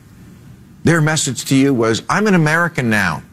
Their 0.85 1.01
message 1.01 1.43
to 1.45 1.55
you 1.55 1.73
was, 1.73 2.01
I'm 2.09 2.27
an 2.27 2.33
American 2.33 2.89
now. 2.89 3.23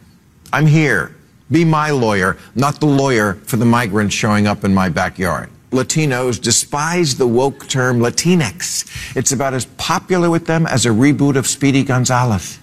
I'm 0.52 0.66
here. 0.66 1.14
Be 1.50 1.64
my 1.64 1.90
lawyer, 1.90 2.36
not 2.56 2.80
the 2.80 2.86
lawyer 2.86 3.34
for 3.34 3.56
the 3.56 3.64
migrants 3.64 4.14
showing 4.14 4.48
up 4.48 4.64
in 4.64 4.74
my 4.74 4.88
backyard. 4.88 5.50
Latinos 5.70 6.40
despise 6.40 7.16
the 7.16 7.26
woke 7.26 7.68
term 7.68 8.00
Latinx. 8.00 9.16
It's 9.16 9.30
about 9.30 9.54
as 9.54 9.66
popular 9.66 10.30
with 10.30 10.46
them 10.46 10.66
as 10.66 10.84
a 10.84 10.88
reboot 10.88 11.36
of 11.36 11.46
Speedy 11.46 11.84
Gonzales. 11.84 12.58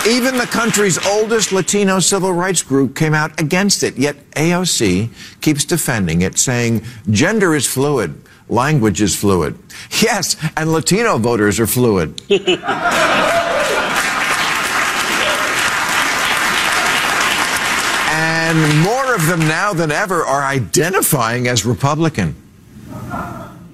Even 0.07 0.37
the 0.37 0.47
country's 0.49 0.97
oldest 1.05 1.51
Latino 1.51 1.99
civil 1.99 2.33
rights 2.33 2.61
group 2.63 2.95
came 2.95 3.13
out 3.13 3.39
against 3.39 3.83
it, 3.83 3.97
yet 3.97 4.15
AOC 4.31 5.09
keeps 5.41 5.65
defending 5.65 6.21
it, 6.21 6.37
saying 6.37 6.83
gender 7.09 7.53
is 7.53 7.67
fluid 7.67 8.21
language 8.49 9.01
is 9.01 9.15
fluid. 9.15 9.57
Yes, 10.01 10.35
and 10.55 10.71
Latino 10.71 11.17
voters 11.17 11.59
are 11.59 11.65
fluid. 11.65 12.21
and 18.11 18.83
more 18.83 19.15
of 19.15 19.25
them 19.25 19.39
now 19.39 19.73
than 19.73 19.91
ever 19.91 20.23
are 20.23 20.43
identifying 20.43 21.47
as 21.47 21.65
Republican. 21.65 22.35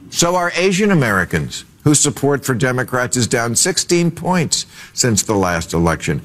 So 0.09 0.35
are 0.35 0.51
Asian 0.55 0.91
Americans, 0.91 1.65
whose 1.86 2.00
support 2.00 2.43
for 2.43 2.56
Democrats 2.56 3.15
is 3.15 3.28
down 3.28 3.56
16 3.56 4.12
points 4.12 4.65
since 4.93 5.24
the 5.24 5.36
last 5.36 5.71
election. 5.71 6.21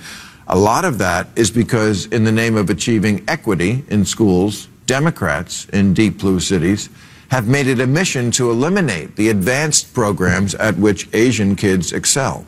A 0.48 0.58
lot 0.58 0.84
of 0.86 0.98
that 0.98 1.28
is 1.36 1.50
because, 1.50 2.06
in 2.06 2.24
the 2.24 2.32
name 2.32 2.56
of 2.56 2.70
achieving 2.70 3.22
equity 3.28 3.84
in 3.88 4.04
schools, 4.04 4.68
Democrats 4.86 5.68
in 5.68 5.94
deep 5.94 6.18
blue 6.18 6.40
cities 6.40 6.88
have 7.30 7.46
made 7.46 7.68
it 7.68 7.78
a 7.78 7.86
mission 7.86 8.30
to 8.32 8.50
eliminate 8.50 9.14
the 9.14 9.28
advanced 9.28 9.94
programs 9.94 10.54
at 10.56 10.76
which 10.78 11.08
Asian 11.12 11.54
kids 11.54 11.92
excel. 11.92 12.44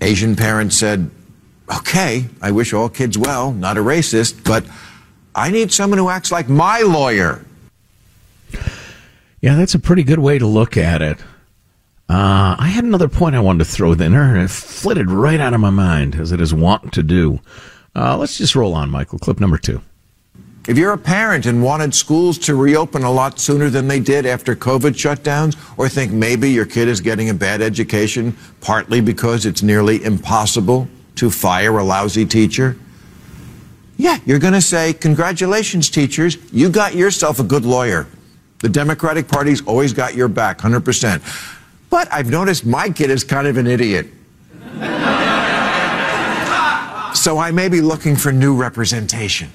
Asian 0.00 0.36
parents 0.36 0.76
said, 0.76 1.10
okay, 1.74 2.26
I 2.42 2.52
wish 2.52 2.74
all 2.74 2.90
kids 2.90 3.16
well, 3.16 3.50
not 3.50 3.78
a 3.78 3.80
racist, 3.80 4.44
but 4.44 4.64
I 5.34 5.50
need 5.50 5.72
someone 5.72 5.98
who 5.98 6.10
acts 6.10 6.30
like 6.30 6.50
my 6.50 6.80
lawyer. 6.80 7.44
Yeah, 9.40 9.56
that's 9.56 9.74
a 9.74 9.78
pretty 9.78 10.04
good 10.04 10.18
way 10.18 10.38
to 10.38 10.46
look 10.46 10.76
at 10.76 11.00
it. 11.00 11.18
Uh, 12.08 12.54
I 12.58 12.68
had 12.68 12.84
another 12.84 13.08
point 13.08 13.34
I 13.34 13.40
wanted 13.40 13.64
to 13.64 13.70
throw 13.70 13.92
in 13.92 13.98
there, 13.98 14.22
and 14.22 14.38
it 14.38 14.50
flitted 14.50 15.10
right 15.10 15.40
out 15.40 15.54
of 15.54 15.60
my 15.60 15.70
mind, 15.70 16.16
as 16.16 16.32
it 16.32 16.40
is 16.40 16.52
wont 16.52 16.92
to 16.92 17.02
do. 17.02 17.40
Uh, 17.96 18.16
let's 18.16 18.38
just 18.38 18.54
roll 18.54 18.74
on, 18.74 18.90
Michael. 18.90 19.18
Clip 19.18 19.40
number 19.40 19.56
two. 19.56 19.80
If 20.66 20.78
you're 20.78 20.92
a 20.92 20.98
parent 20.98 21.44
and 21.44 21.62
wanted 21.62 21.94
schools 21.94 22.38
to 22.40 22.54
reopen 22.54 23.04
a 23.04 23.10
lot 23.10 23.38
sooner 23.38 23.68
than 23.68 23.86
they 23.86 24.00
did 24.00 24.24
after 24.24 24.56
COVID 24.56 24.92
shutdowns, 24.92 25.56
or 25.78 25.88
think 25.88 26.10
maybe 26.10 26.50
your 26.50 26.64
kid 26.64 26.88
is 26.88 27.00
getting 27.00 27.28
a 27.28 27.34
bad 27.34 27.60
education 27.60 28.36
partly 28.60 29.00
because 29.02 29.44
it's 29.44 29.62
nearly 29.62 30.02
impossible 30.02 30.88
to 31.16 31.30
fire 31.30 31.78
a 31.78 31.84
lousy 31.84 32.24
teacher, 32.24 32.76
yeah, 33.96 34.18
you're 34.24 34.38
going 34.38 34.54
to 34.54 34.62
say, 34.62 34.92
Congratulations, 34.92 35.90
teachers, 35.90 36.36
you 36.52 36.68
got 36.70 36.94
yourself 36.94 37.38
a 37.38 37.44
good 37.44 37.64
lawyer. 37.64 38.06
The 38.60 38.68
Democratic 38.68 39.28
Party's 39.28 39.64
always 39.66 39.92
got 39.92 40.14
your 40.14 40.28
back, 40.28 40.58
100%. 40.58 41.20
But 41.94 42.12
I've 42.12 42.28
noticed 42.28 42.66
my 42.66 42.90
kid 42.90 43.08
is 43.08 43.22
kind 43.22 43.46
of 43.46 43.56
an 43.56 43.68
idiot. 43.68 44.06
so 47.14 47.38
I 47.38 47.52
may 47.52 47.68
be 47.68 47.80
looking 47.80 48.16
for 48.16 48.32
new 48.32 48.56
representation. 48.56 49.52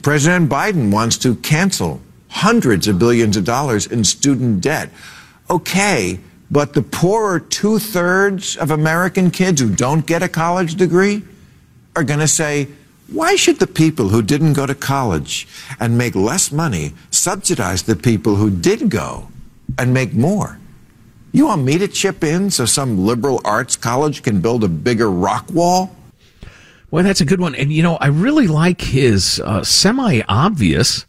President 0.00 0.48
Biden 0.48 0.90
wants 0.90 1.18
to 1.18 1.34
cancel 1.34 2.00
hundreds 2.30 2.88
of 2.88 2.98
billions 2.98 3.36
of 3.36 3.44
dollars 3.44 3.86
in 3.86 4.02
student 4.02 4.62
debt. 4.62 4.88
Okay, 5.50 6.20
but 6.50 6.72
the 6.72 6.80
poorer 6.80 7.38
two 7.38 7.78
thirds 7.78 8.56
of 8.56 8.70
American 8.70 9.30
kids 9.30 9.60
who 9.60 9.68
don't 9.68 10.06
get 10.06 10.22
a 10.22 10.28
college 10.28 10.76
degree 10.76 11.22
are 11.96 12.02
going 12.02 12.20
to 12.20 12.28
say, 12.28 12.66
why 13.12 13.36
should 13.36 13.58
the 13.58 13.66
people 13.66 14.08
who 14.08 14.22
didn't 14.22 14.54
go 14.54 14.64
to 14.64 14.74
college 14.74 15.46
and 15.78 15.98
make 15.98 16.14
less 16.14 16.50
money 16.50 16.94
subsidize 17.10 17.82
the 17.82 17.94
people 17.94 18.36
who 18.36 18.48
did 18.48 18.88
go 18.88 19.28
and 19.76 19.92
make 19.92 20.14
more? 20.14 20.59
You 21.32 21.46
want 21.46 21.62
me 21.62 21.78
to 21.78 21.88
chip 21.88 22.24
in 22.24 22.50
so 22.50 22.64
some 22.64 22.98
liberal 23.06 23.40
arts 23.44 23.76
college 23.76 24.22
can 24.22 24.40
build 24.40 24.64
a 24.64 24.68
bigger 24.68 25.10
rock 25.10 25.48
wall? 25.50 25.94
Well, 26.90 27.04
that's 27.04 27.20
a 27.20 27.24
good 27.24 27.40
one. 27.40 27.54
And, 27.54 27.72
you 27.72 27.82
know, 27.82 27.96
I 27.96 28.08
really 28.08 28.48
like 28.48 28.80
his 28.80 29.40
uh, 29.44 29.62
semi 29.62 30.22
obvious 30.28 31.06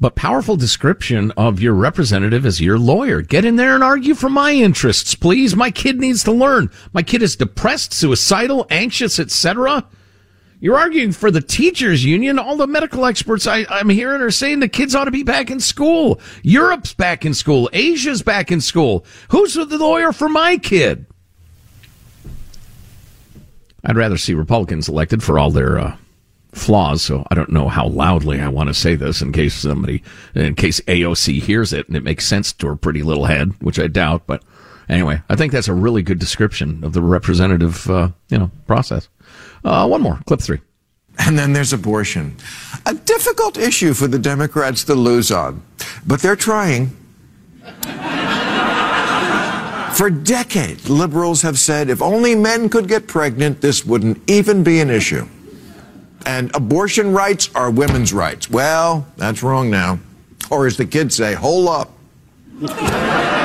but 0.00 0.14
powerful 0.14 0.56
description 0.56 1.30
of 1.32 1.60
your 1.60 1.74
representative 1.74 2.46
as 2.46 2.60
your 2.60 2.78
lawyer. 2.78 3.20
Get 3.20 3.44
in 3.44 3.56
there 3.56 3.74
and 3.74 3.84
argue 3.84 4.14
for 4.14 4.30
my 4.30 4.52
interests, 4.52 5.14
please. 5.14 5.54
My 5.54 5.70
kid 5.70 6.00
needs 6.00 6.24
to 6.24 6.32
learn. 6.32 6.70
My 6.94 7.02
kid 7.02 7.22
is 7.22 7.36
depressed, 7.36 7.92
suicidal, 7.92 8.66
anxious, 8.70 9.18
etc. 9.18 9.84
You're 10.60 10.78
arguing 10.78 11.12
for 11.12 11.30
the 11.30 11.40
teachers 11.40 12.04
union. 12.04 12.38
All 12.38 12.56
the 12.56 12.66
medical 12.66 13.06
experts 13.06 13.46
I, 13.46 13.66
I'm 13.70 13.88
hearing 13.88 14.20
are 14.20 14.30
saying 14.30 14.60
the 14.60 14.68
kids 14.68 14.94
ought 14.94 15.06
to 15.06 15.10
be 15.10 15.22
back 15.22 15.50
in 15.50 15.58
school. 15.58 16.20
Europe's 16.42 16.92
back 16.92 17.24
in 17.24 17.32
school. 17.32 17.70
Asia's 17.72 18.22
back 18.22 18.52
in 18.52 18.60
school. 18.60 19.04
Who's 19.30 19.54
the 19.54 19.64
lawyer 19.64 20.12
for 20.12 20.28
my 20.28 20.58
kid? 20.58 21.06
I'd 23.84 23.96
rather 23.96 24.18
see 24.18 24.34
Republicans 24.34 24.90
elected 24.90 25.22
for 25.22 25.38
all 25.38 25.50
their 25.50 25.78
uh, 25.78 25.96
flaws. 26.52 27.00
So 27.00 27.26
I 27.30 27.34
don't 27.34 27.50
know 27.50 27.68
how 27.68 27.88
loudly 27.88 28.42
I 28.42 28.48
want 28.48 28.68
to 28.68 28.74
say 28.74 28.96
this 28.96 29.22
in 29.22 29.32
case 29.32 29.54
somebody, 29.54 30.02
in 30.34 30.54
case 30.56 30.80
AOC 30.80 31.40
hears 31.40 31.72
it 31.72 31.88
and 31.88 31.96
it 31.96 32.04
makes 32.04 32.26
sense 32.26 32.52
to 32.52 32.66
her 32.66 32.76
pretty 32.76 33.02
little 33.02 33.24
head, 33.24 33.54
which 33.60 33.78
I 33.78 33.86
doubt. 33.86 34.26
But 34.26 34.42
Anyway, 34.90 35.22
I 35.28 35.36
think 35.36 35.52
that's 35.52 35.68
a 35.68 35.72
really 35.72 36.02
good 36.02 36.18
description 36.18 36.82
of 36.82 36.94
the 36.94 37.00
representative, 37.00 37.88
uh, 37.88 38.08
you 38.28 38.36
know, 38.36 38.50
process. 38.66 39.08
Uh, 39.64 39.86
one 39.86 40.02
more, 40.02 40.18
clip 40.26 40.40
three. 40.40 40.60
And 41.18 41.38
then 41.38 41.52
there's 41.52 41.72
abortion. 41.72 42.36
A 42.86 42.94
difficult 42.94 43.58
issue 43.58 43.92
for 43.94 44.06
the 44.06 44.18
Democrats 44.18 44.84
to 44.84 44.94
lose 44.94 45.30
on, 45.30 45.62
but 46.06 46.20
they're 46.20 46.36
trying. 46.36 46.96
For 49.94 50.08
decades, 50.08 50.88
liberals 50.88 51.42
have 51.42 51.58
said 51.58 51.90
if 51.90 52.00
only 52.00 52.34
men 52.34 52.70
could 52.70 52.88
get 52.88 53.06
pregnant, 53.06 53.60
this 53.60 53.84
wouldn't 53.84 54.18
even 54.30 54.62
be 54.62 54.80
an 54.80 54.88
issue. 54.88 55.28
And 56.24 56.50
abortion 56.54 57.12
rights 57.12 57.50
are 57.54 57.70
women's 57.70 58.12
rights. 58.12 58.48
Well, 58.48 59.06
that's 59.18 59.42
wrong 59.42 59.68
now. 59.68 59.98
Or 60.50 60.66
as 60.66 60.78
the 60.78 60.86
kids 60.86 61.16
say, 61.16 61.34
hold 61.34 61.68
up. 61.68 61.90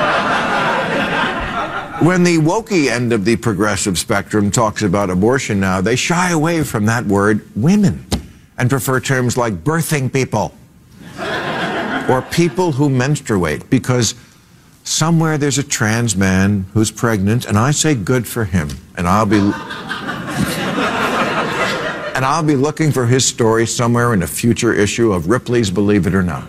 when 2.01 2.23
the 2.23 2.37
wokey 2.37 2.89
end 2.89 3.13
of 3.13 3.25
the 3.25 3.35
progressive 3.35 3.97
spectrum 3.97 4.51
talks 4.51 4.81
about 4.81 5.09
abortion 5.09 5.59
now, 5.59 5.81
they 5.81 5.95
shy 5.95 6.31
away 6.31 6.63
from 6.63 6.85
that 6.85 7.05
word 7.05 7.47
women 7.55 8.05
and 8.57 8.69
prefer 8.69 8.99
terms 8.99 9.37
like 9.37 9.63
birthing 9.63 10.11
people 10.11 10.53
or 12.09 12.21
people 12.31 12.73
who 12.73 12.89
menstruate 12.89 13.69
because 13.69 14.15
somewhere 14.83 15.37
there's 15.37 15.57
a 15.57 15.63
trans 15.63 16.15
man 16.15 16.65
who's 16.73 16.91
pregnant, 16.91 17.45
and 17.45 17.57
I 17.57 17.71
say 17.71 17.95
good 17.95 18.27
for 18.27 18.45
him. 18.45 18.69
And 18.95 19.07
I'll 19.07 19.25
be. 19.25 19.37
and 22.15 22.23
I'll 22.23 22.43
be 22.43 22.55
looking 22.55 22.91
for 22.91 23.05
his 23.05 23.25
story 23.25 23.65
somewhere 23.67 24.13
in 24.13 24.23
a 24.23 24.27
future 24.27 24.73
issue 24.73 25.11
of 25.11 25.27
Ripley's 25.27 25.69
Believe 25.69 26.07
It 26.07 26.15
or 26.15 26.23
Not. 26.23 26.47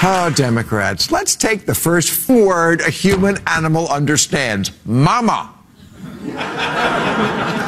Oh, 0.00 0.32
Democrats, 0.34 1.10
let's 1.10 1.34
take 1.34 1.66
the 1.66 1.74
first 1.74 2.28
word 2.28 2.82
a 2.82 2.90
human 2.90 3.36
animal 3.48 3.88
understands. 3.88 4.70
Mama. 4.84 5.54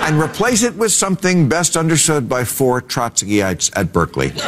And 0.02 0.20
replace 0.20 0.62
it 0.64 0.74
with 0.74 0.90
something 0.90 1.48
best 1.48 1.76
understood 1.76 2.28
by 2.28 2.44
four 2.44 2.82
Trotskyites 2.82 3.70
at 3.76 3.92
Berkeley. 3.92 4.32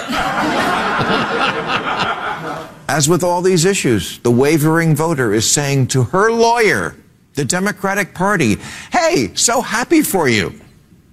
As 2.88 3.08
with 3.08 3.22
all 3.22 3.42
these 3.42 3.64
issues, 3.64 4.18
the 4.20 4.30
wavering 4.30 4.96
voter 4.96 5.32
is 5.32 5.48
saying 5.48 5.88
to 5.88 6.02
her 6.04 6.32
lawyer, 6.32 6.96
the 7.34 7.44
Democratic 7.44 8.12
Party, 8.12 8.56
hey, 8.90 9.30
so 9.34 9.60
happy 9.60 10.02
for 10.02 10.28
you 10.28 10.52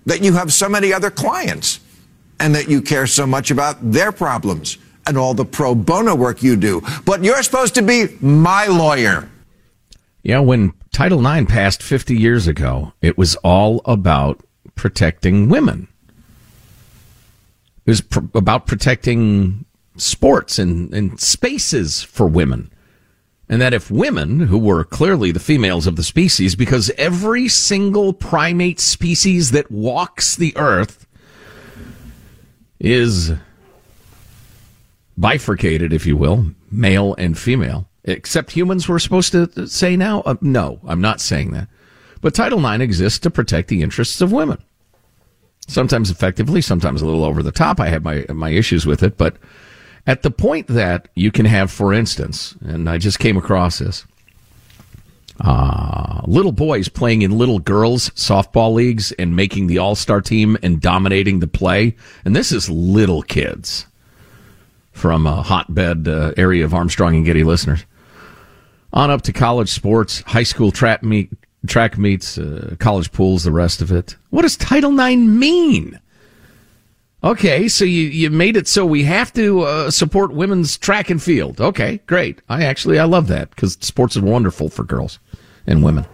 that 0.07 0.23
you 0.23 0.33
have 0.33 0.51
so 0.51 0.67
many 0.67 0.93
other 0.93 1.11
clients 1.11 1.79
and 2.39 2.55
that 2.55 2.69
you 2.69 2.81
care 2.81 3.05
so 3.05 3.27
much 3.27 3.51
about 3.51 3.77
their 3.91 4.11
problems 4.11 4.79
and 5.05 5.17
all 5.17 5.33
the 5.33 5.45
pro 5.45 5.75
bono 5.75 6.15
work 6.15 6.43
you 6.43 6.55
do. 6.55 6.81
But 7.05 7.23
you're 7.23 7.43
supposed 7.43 7.75
to 7.75 7.81
be 7.81 8.07
my 8.21 8.67
lawyer. 8.67 9.29
Yeah, 10.23 10.39
when 10.39 10.73
Title 10.91 11.25
IX 11.25 11.49
passed 11.49 11.81
50 11.81 12.15
years 12.15 12.47
ago, 12.47 12.93
it 13.01 13.17
was 13.17 13.35
all 13.37 13.81
about 13.85 14.43
protecting 14.75 15.49
women. 15.49 15.87
It 17.85 17.91
was 17.91 18.01
pr- 18.01 18.19
about 18.35 18.67
protecting 18.67 19.65
sports 19.97 20.59
and, 20.59 20.93
and 20.93 21.19
spaces 21.19 22.03
for 22.03 22.27
women. 22.27 22.71
And 23.47 23.61
that 23.61 23.73
if 23.73 23.89
women, 23.89 24.41
who 24.41 24.59
were 24.59 24.83
clearly 24.83 25.31
the 25.31 25.39
females 25.39 25.87
of 25.87 25.95
the 25.95 26.03
species, 26.03 26.55
because 26.55 26.91
every 26.97 27.47
single 27.47 28.13
primate 28.13 28.79
species 28.79 29.51
that 29.51 29.71
walks 29.71 30.35
the 30.35 30.55
earth 30.55 31.07
is 32.79 33.33
bifurcated, 35.19 35.93
if 35.93 36.05
you 36.05 36.15
will, 36.15 36.51
male 36.71 37.13
and 37.17 37.37
female. 37.37 37.87
Except 38.05 38.51
humans 38.51 38.87
were 38.87 38.99
supposed 38.99 39.31
to 39.33 39.67
say 39.67 39.97
now? 39.97 40.21
Uh, 40.21 40.35
no, 40.41 40.79
I'm 40.87 41.01
not 41.01 41.19
saying 41.19 41.51
that. 41.51 41.67
But 42.21 42.33
Title 42.33 42.65
IX 42.65 42.81
exists 42.81 43.19
to 43.19 43.29
protect 43.29 43.67
the 43.67 43.81
interests 43.81 44.21
of 44.21 44.31
women. 44.31 44.57
Sometimes 45.67 46.09
effectively, 46.09 46.61
sometimes 46.61 47.01
a 47.01 47.05
little 47.05 47.23
over 47.23 47.43
the 47.43 47.51
top. 47.51 47.79
I 47.79 47.89
have 47.89 48.03
my, 48.03 48.25
my 48.29 48.49
issues 48.49 48.85
with 48.85 49.03
it. 49.03 49.17
But 49.17 49.37
at 50.07 50.23
the 50.23 50.31
point 50.31 50.67
that 50.67 51.09
you 51.15 51.31
can 51.31 51.45
have, 51.45 51.71
for 51.71 51.93
instance, 51.93 52.55
and 52.61 52.89
I 52.89 52.97
just 52.97 53.19
came 53.19 53.37
across 53.37 53.79
this, 53.79 54.05
uh, 55.41 56.21
little 56.25 56.51
boys 56.51 56.89
playing 56.89 57.21
in 57.21 57.37
little 57.37 57.59
girls 57.59 58.09
softball 58.11 58.73
leagues 58.73 59.11
and 59.13 59.35
making 59.35 59.67
the 59.67 59.77
all 59.77 59.95
star 59.95 60.21
team 60.21 60.57
and 60.63 60.81
dominating 60.81 61.39
the 61.39 61.47
play. 61.47 61.95
And 62.25 62.35
this 62.35 62.51
is 62.51 62.69
little 62.69 63.21
kids 63.21 63.85
from 64.99 65.25
a 65.25 65.41
hotbed 65.41 66.07
uh, 66.07 66.33
area 66.35 66.65
of 66.65 66.73
Armstrong 66.73 67.15
and 67.15 67.25
Getty 67.25 67.43
listeners. 67.43 67.85
On 68.91 69.09
up 69.09 69.21
to 69.23 69.33
college 69.33 69.69
sports, 69.69 70.21
high 70.27 70.43
school 70.43 70.71
track 70.71 71.03
meet, 71.03 71.31
track 71.67 71.97
meets, 71.97 72.37
uh, 72.37 72.75
college 72.79 73.11
pools, 73.11 73.43
the 73.43 73.51
rest 73.51 73.81
of 73.81 73.91
it. 73.91 74.17
What 74.29 74.41
does 74.41 74.57
Title 74.57 74.99
IX 74.99 75.21
mean? 75.21 75.99
Okay, 77.23 77.67
so 77.67 77.85
you, 77.85 78.03
you 78.03 78.29
made 78.29 78.57
it 78.57 78.67
so 78.67 78.85
we 78.85 79.03
have 79.03 79.31
to 79.33 79.61
uh, 79.61 79.91
support 79.91 80.33
women's 80.33 80.77
track 80.77 81.09
and 81.09 81.21
field. 81.21 81.61
Okay, 81.61 81.99
great. 82.05 82.41
I 82.49 82.63
actually 82.63 82.99
I 82.99 83.05
love 83.05 83.27
that 83.27 83.49
because 83.51 83.73
sports 83.81 84.15
is 84.15 84.21
wonderful 84.21 84.69
for 84.69 84.83
girls 84.83 85.19
and 85.67 85.83
women. 85.83 86.05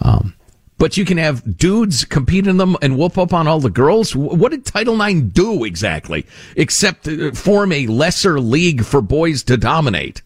Um, 0.00 0.34
but 0.82 0.96
you 0.96 1.04
can 1.04 1.16
have 1.16 1.56
dudes 1.56 2.04
compete 2.04 2.48
in 2.48 2.56
them 2.56 2.76
and 2.82 2.98
whoop 2.98 3.16
up 3.16 3.32
on 3.32 3.46
all 3.46 3.60
the 3.60 3.70
girls. 3.70 4.16
What 4.16 4.50
did 4.50 4.66
Title 4.66 5.00
IX 5.00 5.20
do 5.20 5.62
exactly, 5.62 6.26
except 6.56 7.06
uh, 7.06 7.30
form 7.30 7.70
a 7.70 7.86
lesser 7.86 8.40
league 8.40 8.84
for 8.84 9.00
boys 9.00 9.44
to 9.44 9.56
dominate? 9.56 10.22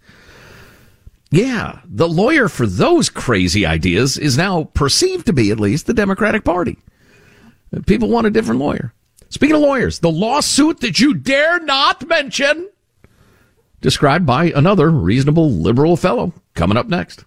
Yeah, 1.30 1.80
the 1.84 2.08
lawyer 2.08 2.48
for 2.48 2.66
those 2.66 3.10
crazy 3.10 3.66
ideas 3.66 4.16
is 4.16 4.38
now 4.38 4.64
perceived 4.72 5.26
to 5.26 5.34
be, 5.34 5.50
at 5.50 5.60
least, 5.60 5.84
the 5.84 5.92
Democratic 5.92 6.42
Party. 6.42 6.78
People 7.84 8.08
want 8.08 8.26
a 8.26 8.30
different 8.30 8.58
lawyer. 8.58 8.94
Speaking 9.28 9.56
of 9.56 9.60
lawyers, 9.60 9.98
the 9.98 10.10
lawsuit 10.10 10.80
that 10.80 10.98
you 10.98 11.12
dare 11.12 11.60
not 11.60 12.08
mention, 12.08 12.70
described 13.82 14.24
by 14.24 14.46
another 14.52 14.88
reasonable 14.88 15.50
liberal 15.50 15.98
fellow, 15.98 16.32
coming 16.54 16.78
up 16.78 16.86
next. 16.86 17.26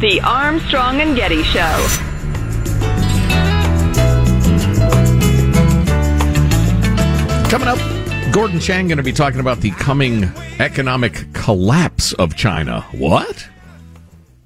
The 0.00 0.20
Armstrong 0.24 1.00
and 1.00 1.14
Getty 1.14 1.42
Show. 1.42 1.60
Coming 7.50 7.68
up, 7.68 7.78
Gordon 8.32 8.60
Chang 8.60 8.88
going 8.88 8.96
to 8.96 9.02
be 9.02 9.12
talking 9.12 9.40
about 9.40 9.60
the 9.60 9.70
coming 9.72 10.24
economic 10.58 11.32
collapse 11.34 12.12
of 12.14 12.34
China. 12.34 12.80
What? 12.92 13.48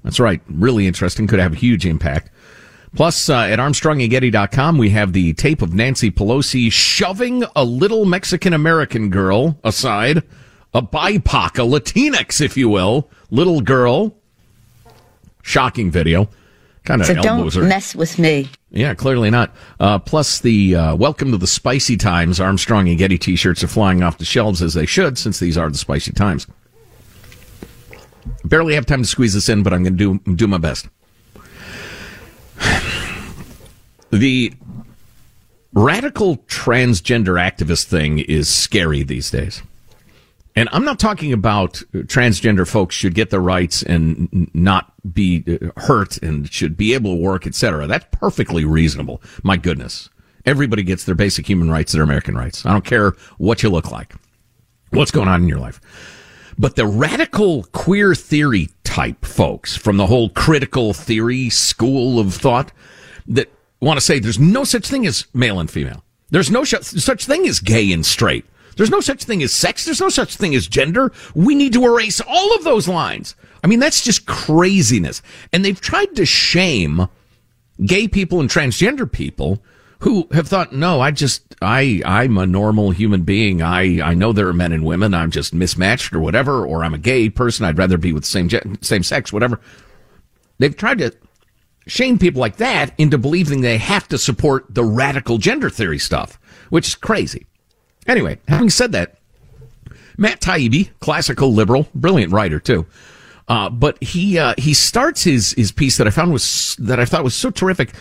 That's 0.03 0.19
right. 0.19 0.41
Really 0.49 0.87
interesting. 0.87 1.25
Could 1.25 1.39
have 1.39 1.53
a 1.53 1.55
huge 1.55 1.85
impact. 1.85 2.31
Plus, 2.95 3.29
uh, 3.29 3.39
at 3.39 3.59
ArmstrongandGetty.com, 3.59 4.77
we 4.77 4.91
have 4.91 5.11
the 5.11 5.33
tape 5.33 5.61
of 5.61 5.73
Nancy 5.73 6.09
Pelosi 6.09 6.71
shoving 6.71 7.43
a 7.53 7.65
little 7.65 8.05
Mexican 8.05 8.53
American 8.53 9.09
girl 9.09 9.59
aside, 9.65 10.23
a 10.73 10.81
BIPOC, 10.81 11.59
a 11.59 11.79
Latinx, 11.79 12.39
if 12.39 12.55
you 12.55 12.69
will, 12.69 13.09
little 13.29 13.59
girl. 13.59 14.15
Shocking 15.41 15.91
video. 15.91 16.29
Kind 16.85 17.01
of 17.01 17.07
so 17.07 17.15
don't 17.15 17.53
her. 17.53 17.63
mess 17.63 17.95
with 17.95 18.17
me. 18.17 18.47
Yeah, 18.71 18.93
clearly 18.93 19.29
not. 19.29 19.53
Uh, 19.77 19.99
plus, 19.99 20.39
the 20.39 20.75
uh, 20.75 20.95
Welcome 20.95 21.31
to 21.31 21.37
the 21.37 21.47
Spicy 21.47 21.97
Times 21.97 22.39
Armstrong 22.39 22.87
and 22.87 22.97
Getty 22.97 23.17
t 23.17 23.35
shirts 23.35 23.61
are 23.61 23.67
flying 23.67 24.03
off 24.03 24.19
the 24.19 24.25
shelves 24.25 24.61
as 24.61 24.73
they 24.73 24.85
should, 24.85 25.17
since 25.17 25.39
these 25.39 25.57
are 25.57 25.69
the 25.69 25.77
spicy 25.77 26.13
times. 26.13 26.47
Barely 28.45 28.73
have 28.75 28.85
time 28.85 29.01
to 29.01 29.07
squeeze 29.07 29.33
this 29.33 29.49
in, 29.49 29.63
but 29.63 29.73
I'm 29.73 29.83
going 29.83 29.97
to 29.97 30.19
do, 30.19 30.35
do 30.35 30.47
my 30.47 30.59
best. 30.59 30.87
The 34.15 34.53
radical 35.73 36.37
transgender 36.37 37.37
activist 37.37 37.85
thing 37.85 38.19
is 38.19 38.47
scary 38.47 39.03
these 39.03 39.29
days. 39.29 39.61
And 40.55 40.69
I'm 40.71 40.85
not 40.85 40.99
talking 40.99 41.33
about 41.33 41.83
transgender 41.93 42.65
folks 42.65 42.95
should 42.95 43.13
get 43.13 43.29
their 43.29 43.41
rights 43.41 43.83
and 43.83 44.49
not 44.53 44.93
be 45.13 45.43
uh, 45.47 45.81
hurt 45.81 46.17
and 46.19 46.49
should 46.49 46.77
be 46.77 46.93
able 46.93 47.17
to 47.17 47.21
work, 47.21 47.45
etc. 47.45 47.87
That's 47.87 48.05
perfectly 48.11 48.63
reasonable. 48.63 49.21
My 49.43 49.57
goodness. 49.57 50.09
Everybody 50.45 50.83
gets 50.83 51.03
their 51.03 51.15
basic 51.15 51.49
human 51.49 51.69
rights, 51.69 51.91
their 51.91 52.03
American 52.03 52.35
rights. 52.35 52.65
I 52.65 52.71
don't 52.71 52.85
care 52.85 53.15
what 53.37 53.63
you 53.63 53.69
look 53.69 53.91
like, 53.91 54.13
what's 54.91 55.11
going 55.11 55.27
on 55.27 55.41
in 55.41 55.49
your 55.49 55.59
life. 55.59 55.81
But 56.57 56.77
the 56.77 56.87
radical 56.87 57.63
queer 57.73 58.15
theory 58.15 58.69
type 58.85 59.25
folks 59.25 59.75
from 59.75 59.97
the 59.97 60.07
whole 60.07 60.29
critical 60.29 60.93
theory 60.93 61.49
school 61.49 62.17
of 62.17 62.33
thought 62.33 62.71
that 63.27 63.49
want 63.81 63.97
to 63.97 64.05
say 64.05 64.19
there's 64.19 64.39
no 64.39 64.63
such 64.63 64.87
thing 64.87 65.05
as 65.05 65.25
male 65.33 65.59
and 65.59 65.69
female. 65.69 66.03
There's 66.29 66.51
no 66.51 66.63
sh- 66.63 66.75
such 66.81 67.25
thing 67.25 67.47
as 67.47 67.59
gay 67.59 67.91
and 67.91 68.05
straight. 68.05 68.45
There's 68.77 68.89
no 68.89 68.99
such 68.99 69.23
thing 69.23 69.41
as 69.41 69.53
sex. 69.53 69.85
There's 69.85 70.01
no 70.01 70.09
such 70.09 70.35
thing 70.35 70.53
as 70.55 70.67
gender. 70.67 71.11
We 71.33 71.55
need 71.55 71.73
to 71.73 71.85
erase 71.85 72.19
all 72.21 72.55
of 72.55 72.63
those 72.63 72.87
lines. 72.87 73.35
I 73.63 73.67
mean, 73.67 73.79
that's 73.79 74.03
just 74.03 74.25
craziness. 74.25 75.21
And 75.53 75.63
they've 75.63 75.79
tried 75.79 76.15
to 76.15 76.25
shame 76.25 77.07
gay 77.85 78.07
people 78.07 78.39
and 78.39 78.49
transgender 78.49 79.09
people 79.09 79.61
who 79.99 80.27
have 80.31 80.47
thought, 80.47 80.73
no, 80.73 80.99
I 80.99 81.11
just, 81.11 81.55
I, 81.61 82.01
I'm 82.05 82.37
a 82.37 82.45
normal 82.45 82.91
human 82.91 83.23
being. 83.23 83.61
I, 83.61 84.01
I 84.01 84.13
know 84.13 84.33
there 84.33 84.47
are 84.47 84.53
men 84.53 84.73
and 84.73 84.85
women. 84.85 85.13
I'm 85.13 85.31
just 85.31 85.53
mismatched 85.53 86.13
or 86.13 86.19
whatever, 86.19 86.65
or 86.65 86.83
I'm 86.83 86.93
a 86.93 86.99
gay 86.99 87.29
person. 87.29 87.65
I'd 87.65 87.77
rather 87.77 87.97
be 87.97 88.13
with 88.13 88.25
same, 88.25 88.49
same 88.81 89.03
sex, 89.03 89.31
whatever. 89.31 89.59
They've 90.59 90.75
tried 90.75 90.99
to 90.99 91.15
shame 91.87 92.17
people 92.17 92.41
like 92.41 92.57
that 92.57 92.93
into 92.97 93.17
believing 93.17 93.61
they 93.61 93.77
have 93.77 94.07
to 94.09 94.17
support 94.17 94.65
the 94.69 94.83
radical 94.83 95.37
gender 95.37 95.69
theory 95.69 95.99
stuff, 95.99 96.39
which 96.69 96.87
is 96.87 96.95
crazy. 96.95 97.45
Anyway, 98.07 98.39
having 98.47 98.69
said 98.69 98.91
that, 98.91 99.17
Matt 100.17 100.41
Taibbi, 100.41 100.89
classical 100.99 101.53
liberal, 101.53 101.87
brilliant 101.93 102.31
writer 102.31 102.59
too. 102.59 102.85
Uh, 103.47 103.69
but 103.69 104.01
he 104.01 104.39
uh, 104.39 104.55
he 104.57 104.73
starts 104.73 105.23
his 105.23 105.51
his 105.53 105.71
piece 105.71 105.97
that 105.97 106.07
I 106.07 106.09
found 106.09 106.33
was 106.33 106.75
that 106.79 106.99
I 106.99 107.05
thought 107.05 107.23
was 107.23 107.35
so 107.35 107.51
terrific, 107.51 107.93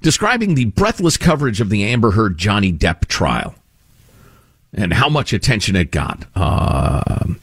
describing 0.00 0.54
the 0.54 0.66
breathless 0.66 1.16
coverage 1.16 1.60
of 1.60 1.68
the 1.68 1.84
Amber 1.84 2.12
Heard 2.12 2.38
Johnny 2.38 2.72
Depp 2.72 3.06
trial 3.06 3.54
and 4.72 4.92
how 4.92 5.08
much 5.08 5.32
attention 5.32 5.76
it 5.76 5.90
got. 5.90 6.26
Uh, 6.34 7.34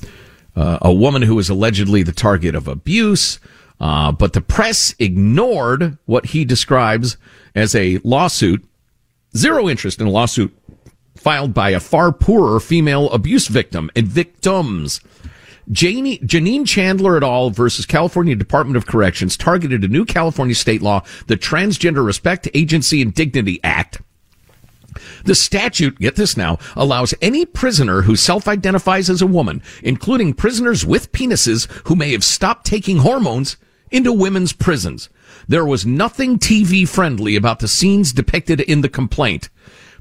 uh, 0.55 0.77
a 0.81 0.93
woman 0.93 1.23
who 1.23 1.35
was 1.35 1.49
allegedly 1.49 2.03
the 2.03 2.11
target 2.11 2.55
of 2.55 2.67
abuse, 2.67 3.39
uh, 3.83 4.13
but 4.13 4.31
the 4.31 4.39
press 4.39 4.95
ignored 4.97 5.97
what 6.05 6.27
he 6.27 6.45
describes 6.45 7.17
as 7.53 7.75
a 7.75 7.99
lawsuit. 8.05 8.63
Zero 9.35 9.67
interest 9.67 9.99
in 9.99 10.07
a 10.07 10.09
lawsuit 10.09 10.57
filed 11.17 11.53
by 11.53 11.71
a 11.71 11.81
far 11.81 12.13
poorer 12.13 12.61
female 12.61 13.09
abuse 13.11 13.47
victim 13.47 13.91
and 13.93 14.07
victims. 14.07 15.01
Janie, 15.69 16.17
Janine 16.19 16.65
Chandler 16.65 17.17
et 17.17 17.23
al. 17.23 17.49
versus 17.49 17.85
California 17.85 18.35
Department 18.35 18.77
of 18.77 18.85
Corrections 18.85 19.35
targeted 19.35 19.83
a 19.83 19.89
new 19.89 20.05
California 20.05 20.55
state 20.55 20.81
law, 20.81 21.03
the 21.27 21.35
Transgender 21.35 22.05
Respect 22.05 22.47
Agency 22.53 23.01
and 23.01 23.13
Dignity 23.13 23.59
Act. 23.65 24.01
The 25.25 25.35
statute, 25.35 25.99
get 25.99 26.15
this 26.15 26.37
now, 26.37 26.57
allows 26.77 27.13
any 27.21 27.45
prisoner 27.45 28.03
who 28.03 28.15
self-identifies 28.15 29.09
as 29.09 29.21
a 29.21 29.27
woman, 29.27 29.61
including 29.81 30.35
prisoners 30.35 30.85
with 30.85 31.11
penises 31.11 31.69
who 31.87 31.97
may 31.97 32.13
have 32.13 32.23
stopped 32.23 32.65
taking 32.65 32.99
hormones, 32.99 33.57
into 33.93 34.11
women's 34.11 34.51
prisons. 34.51 35.09
There 35.47 35.65
was 35.65 35.85
nothing 35.85 36.39
TV 36.39 36.87
friendly 36.87 37.35
about 37.35 37.59
the 37.59 37.67
scenes 37.67 38.11
depicted 38.11 38.59
in 38.59 38.81
the 38.81 38.89
complaint. 38.89 39.49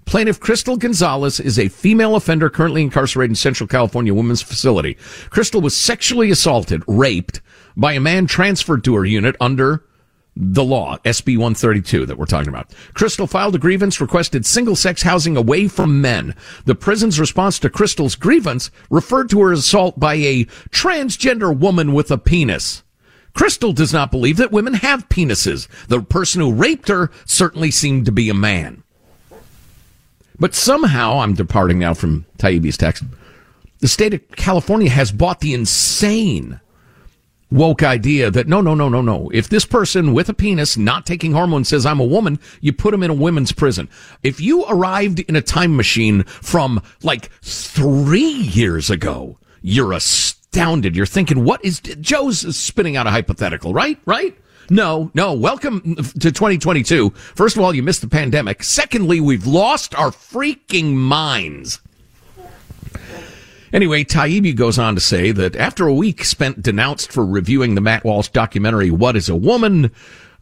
Plaintiff 0.05 0.41
Crystal 0.41 0.77
Gonzalez 0.77 1.39
is 1.39 1.59
a 1.59 1.69
female 1.69 2.17
offender 2.17 2.51
currently 2.51 2.83
incarcerated 2.83 3.31
in 3.31 3.37
Central 3.37 3.69
California 3.69 4.13
Women's 4.13 4.43
Facility. 4.43 4.95
Crystal 5.31 5.61
was 5.61 5.77
sexually 5.77 6.31
assaulted, 6.31 6.83
raped 6.89 7.41
by 7.77 7.93
a 7.93 8.01
man 8.01 8.27
transferred 8.27 8.83
to 8.85 8.97
her 8.97 9.05
unit 9.05 9.37
under 9.41 9.85
the 10.35 10.65
law, 10.65 10.97
SB 11.05 11.37
132 11.37 12.07
that 12.07 12.17
we're 12.17 12.25
talking 12.25 12.49
about. 12.49 12.73
Crystal 12.95 13.27
filed 13.27 13.55
a 13.55 13.59
grievance, 13.59 14.01
requested 14.01 14.47
single 14.47 14.75
sex 14.75 15.03
housing 15.03 15.37
away 15.37 15.69
from 15.69 16.01
men. 16.01 16.35
The 16.65 16.75
prison's 16.75 17.21
response 17.21 17.59
to 17.61 17.71
Crystal's 17.71 18.15
grievance 18.15 18.71
referred 18.91 19.29
to 19.31 19.41
her 19.43 19.53
assault 19.53 20.01
by 20.01 20.15
a 20.15 20.47
transgender 20.71 21.57
woman 21.57 21.93
with 21.93 22.11
a 22.11 22.19
penis. 22.19 22.83
Crystal 23.35 23.73
does 23.73 23.93
not 23.93 24.11
believe 24.11 24.37
that 24.37 24.53
women 24.53 24.75
have 24.75 25.09
penises. 25.09 25.69
The 25.89 26.03
person 26.03 26.41
who 26.41 26.53
raped 26.53 26.89
her 26.89 27.11
certainly 27.25 27.71
seemed 27.71 28.07
to 28.07 28.13
be 28.13 28.29
a 28.29 28.35
man. 28.35 28.83
But 30.39 30.55
somehow, 30.55 31.21
I'm 31.21 31.35
departing 31.35 31.79
now 31.79 31.95
from 31.95 32.27
Taibbi's 32.39 32.77
text, 32.77 33.05
the 33.79 33.89
state 33.89 34.15
of 34.15 34.29
California 34.33 34.91
has 34.91 35.13
bought 35.13 35.41
the 35.41 35.55
insane 35.55 36.61
woke 37.53 37.83
idea 37.83 38.31
that 38.31 38.49
no, 38.49 38.61
no, 38.61 38.75
no, 38.75 38.89
no, 38.89 39.03
no. 39.03 39.31
If 39.33 39.49
this 39.49 39.67
person 39.67 40.15
with 40.15 40.29
a 40.29 40.35
penis 40.35 40.77
not 40.77 41.07
taking 41.07 41.33
hormones 41.33 41.69
says 41.69 41.85
I'm 41.85 42.01
a 42.01 42.05
woman, 42.05 42.41
you 42.61 42.73
put 42.73 42.93
them 42.93 43.03
in 43.03 43.11
a 43.11 43.15
women's 43.15 43.53
prison. 43.53 43.89
If 44.23 44.41
you 44.41 44.65
arrived 44.65 45.21
in 45.21 45.37
a 45.37 45.43
time 45.43 45.77
machine 45.77 46.23
from 46.25 46.83
like 47.03 47.31
three 47.43 48.21
years 48.21 48.91
ago, 48.91 49.39
you're 49.61 49.93
astounded. 50.53 50.95
You're 50.95 51.07
thinking, 51.07 51.45
what 51.45 51.65
is 51.65 51.81
Joe's 51.81 52.55
spinning 52.55 52.95
out 52.95 53.07
a 53.07 53.11
hypothetical, 53.11 53.73
right? 53.73 53.99
Right? 54.05 54.37
No, 54.69 55.11
no. 55.15 55.33
Welcome 55.33 55.97
to 55.97 56.31
2022. 56.31 57.09
First 57.11 57.57
of 57.57 57.63
all, 57.63 57.75
you 57.75 57.83
missed 57.83 58.03
the 58.03 58.09
pandemic. 58.09 58.63
Secondly, 58.63 59.19
we've 59.19 59.47
lost 59.47 59.95
our 59.95 60.11
freaking 60.11 60.93
minds. 60.93 61.81
Anyway, 63.73 64.05
Taibbi 64.05 64.55
goes 64.55 64.79
on 64.79 64.95
to 64.95 65.01
say 65.01 65.33
that 65.33 65.57
after 65.57 65.87
a 65.87 65.95
week 65.95 66.23
spent 66.23 66.61
denounced 66.61 67.11
for 67.11 67.25
reviewing 67.25 67.75
the 67.75 67.81
Matt 67.81 68.05
Walsh 68.05 68.29
documentary, 68.29 68.91
What 68.91 69.17
is 69.17 69.31
a 69.31 69.37
Woman? 69.37 69.91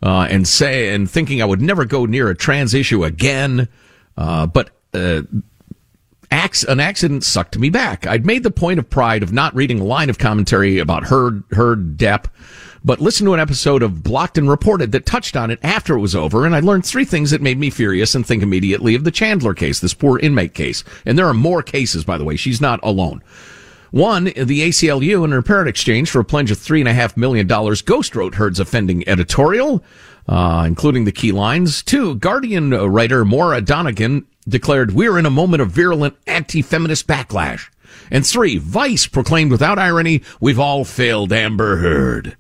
Uh, 0.03 0.27
and 0.29 0.49
say, 0.49 0.93
and 0.93 1.09
thinking 1.09 1.41
I 1.41 1.45
would 1.45 1.61
never 1.63 1.85
go 1.85 2.05
near 2.07 2.31
a 2.31 2.35
trans 2.35 2.75
issue 2.75 3.05
again. 3.05 3.69
Uh, 4.17 4.47
but, 4.47 4.71
uh, 4.93 5.23
an 6.31 6.81
accident 6.81 7.25
sucked 7.25 7.59
me 7.59 7.71
back. 7.71 8.07
I'd 8.07 8.27
made 8.27 8.43
the 8.43 8.51
point 8.51 8.79
of 8.79 8.89
pride 8.89 9.23
of 9.23 9.33
not 9.33 9.55
reading 9.55 9.81
a 9.81 9.85
line 9.85 10.11
of 10.11 10.19
commentary 10.19 10.79
about 10.79 11.05
her, 11.09 11.43
her 11.53 11.77
Depp 11.77 12.27
but 12.85 13.01
listened 13.01 13.27
to 13.27 13.35
an 13.35 13.41
episode 13.41 13.83
of 13.83 14.03
Blocked 14.03 14.39
and 14.39 14.49
Reported 14.49 14.93
that 14.93 15.07
touched 15.07 15.37
on 15.37 15.51
it 15.51 15.59
after 15.63 15.95
it 15.95 16.01
was 16.01 16.15
over, 16.15 16.47
and 16.47 16.55
I 16.55 16.61
learned 16.61 16.87
three 16.87 17.05
things 17.05 17.31
that 17.31 17.43
made 17.43 17.59
me 17.59 17.71
furious 17.71 18.15
and 18.15 18.27
think 18.27 18.43
immediately 18.43 18.95
of 18.95 19.05
the 19.05 19.11
Chandler 19.11 19.55
case, 19.55 19.81
this 19.81 19.95
poor 19.95 20.19
inmate 20.19 20.55
case. 20.55 20.83
And 21.05 21.19
there 21.19 21.27
are 21.27 21.35
more 21.35 21.63
cases, 21.63 22.05
by 22.05 22.17
the 22.19 22.25
way. 22.25 22.37
She's 22.37 22.61
not 22.61 22.81
alone. 22.83 23.23
One, 23.91 24.25
the 24.25 24.63
ACLU 24.69 25.25
in 25.25 25.33
her 25.33 25.43
parent 25.43 25.69
exchange 25.69 26.11
for 26.11 26.21
a 26.21 26.25
pledge 26.25 26.51
of 26.51 26.59
three 26.59 26.81
and 26.81 26.89
a 26.89 26.95
half 26.95 27.17
million 27.17 27.47
dollars 27.47 27.83
ghost 27.83 28.15
wrote 28.15 28.37
Heard's 28.37 28.61
offending 28.61 29.07
editorial, 29.09 29.83
uh, 30.29 30.65
including 30.67 31.05
the 31.05 31.13
key 31.13 31.33
lines. 31.33 31.83
Two, 31.83 32.15
Guardian 32.15 32.71
writer 32.71 33.25
Moira 33.25 33.61
Donegan 33.61 34.27
declared, 34.49 34.93
we're 34.93 35.19
in 35.19 35.27
a 35.27 35.31
moment 35.31 35.63
of 35.63 35.71
virulent 35.71 36.17
anti-feminist 36.27 37.07
backlash. 37.07 37.69
And 38.11 38.27
three, 38.27 38.57
Vice 38.59 39.07
proclaimed 39.07 39.51
without 39.51 39.79
irony, 39.79 40.23
we've 40.41 40.59
all 40.59 40.85
failed 40.85 41.33
Amber 41.33 41.77
Heard. 41.77 42.37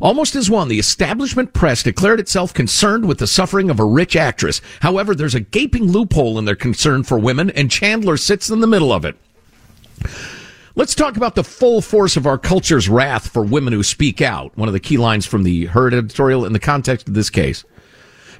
Almost 0.00 0.36
as 0.36 0.48
one, 0.48 0.68
the 0.68 0.78
establishment 0.78 1.52
press 1.52 1.82
declared 1.82 2.20
itself 2.20 2.54
concerned 2.54 3.06
with 3.06 3.18
the 3.18 3.26
suffering 3.26 3.68
of 3.68 3.80
a 3.80 3.84
rich 3.84 4.14
actress. 4.14 4.60
However, 4.80 5.14
there's 5.14 5.34
a 5.34 5.40
gaping 5.40 5.90
loophole 5.90 6.38
in 6.38 6.44
their 6.44 6.54
concern 6.54 7.02
for 7.02 7.18
women, 7.18 7.50
and 7.50 7.70
Chandler 7.70 8.16
sits 8.16 8.48
in 8.48 8.60
the 8.60 8.66
middle 8.66 8.92
of 8.92 9.04
it. 9.04 9.16
Let's 10.76 10.94
talk 10.94 11.16
about 11.16 11.34
the 11.34 11.42
full 11.42 11.80
force 11.80 12.16
of 12.16 12.26
our 12.26 12.38
culture's 12.38 12.88
wrath 12.88 13.28
for 13.28 13.42
women 13.42 13.72
who 13.72 13.82
speak 13.82 14.22
out. 14.22 14.56
One 14.56 14.68
of 14.68 14.72
the 14.72 14.78
key 14.78 14.96
lines 14.96 15.26
from 15.26 15.42
the 15.42 15.66
Heard 15.66 15.92
editorial 15.92 16.44
in 16.44 16.52
the 16.52 16.60
context 16.60 17.08
of 17.08 17.14
this 17.14 17.30
case. 17.30 17.64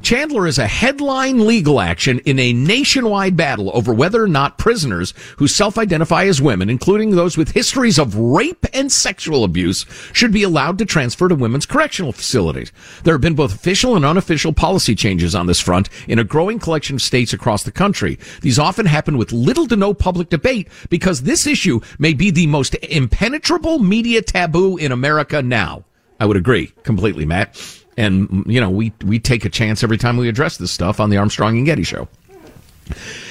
Chandler 0.02 0.46
is 0.46 0.58
a 0.58 0.66
headline 0.66 1.46
legal 1.46 1.80
action 1.80 2.20
in 2.20 2.38
a 2.38 2.52
nationwide 2.52 3.36
battle 3.36 3.70
over 3.74 3.92
whether 3.92 4.22
or 4.22 4.28
not 4.28 4.58
prisoners 4.58 5.12
who 5.38 5.46
self-identify 5.46 6.24
as 6.24 6.40
women, 6.40 6.70
including 6.70 7.10
those 7.10 7.36
with 7.36 7.52
histories 7.52 7.98
of 7.98 8.16
rape 8.16 8.64
and 8.72 8.90
sexual 8.92 9.44
abuse, 9.44 9.84
should 10.12 10.32
be 10.32 10.42
allowed 10.42 10.78
to 10.78 10.84
transfer 10.84 11.28
to 11.28 11.34
women's 11.34 11.66
correctional 11.66 12.12
facilities. 12.12 12.72
There 13.04 13.14
have 13.14 13.20
been 13.20 13.34
both 13.34 13.54
official 13.54 13.96
and 13.96 14.04
unofficial 14.04 14.52
policy 14.52 14.94
changes 14.94 15.34
on 15.34 15.46
this 15.46 15.60
front 15.60 15.88
in 16.06 16.18
a 16.18 16.24
growing 16.24 16.58
collection 16.58 16.96
of 16.96 17.02
states 17.02 17.32
across 17.32 17.64
the 17.64 17.72
country. 17.72 18.18
These 18.40 18.58
often 18.58 18.86
happen 18.86 19.18
with 19.18 19.32
little 19.32 19.66
to 19.66 19.76
no 19.76 19.94
public 19.94 20.28
debate 20.28 20.68
because 20.90 21.22
this 21.22 21.46
issue 21.46 21.80
may 21.98 22.14
be 22.14 22.30
the 22.30 22.46
most 22.46 22.74
impenetrable 22.76 23.78
media 23.78 24.22
taboo 24.22 24.76
in 24.76 24.92
America 24.92 25.42
now. 25.42 25.84
I 26.20 26.26
would 26.26 26.36
agree 26.36 26.72
completely, 26.82 27.24
Matt. 27.24 27.56
And, 27.98 28.44
you 28.46 28.60
know, 28.60 28.70
we, 28.70 28.92
we 29.04 29.18
take 29.18 29.44
a 29.44 29.50
chance 29.50 29.82
every 29.82 29.98
time 29.98 30.16
we 30.16 30.28
address 30.28 30.56
this 30.56 30.70
stuff 30.70 31.00
on 31.00 31.10
the 31.10 31.16
Armstrong 31.16 31.56
and 31.56 31.66
Getty 31.66 31.82
show. 31.82 32.06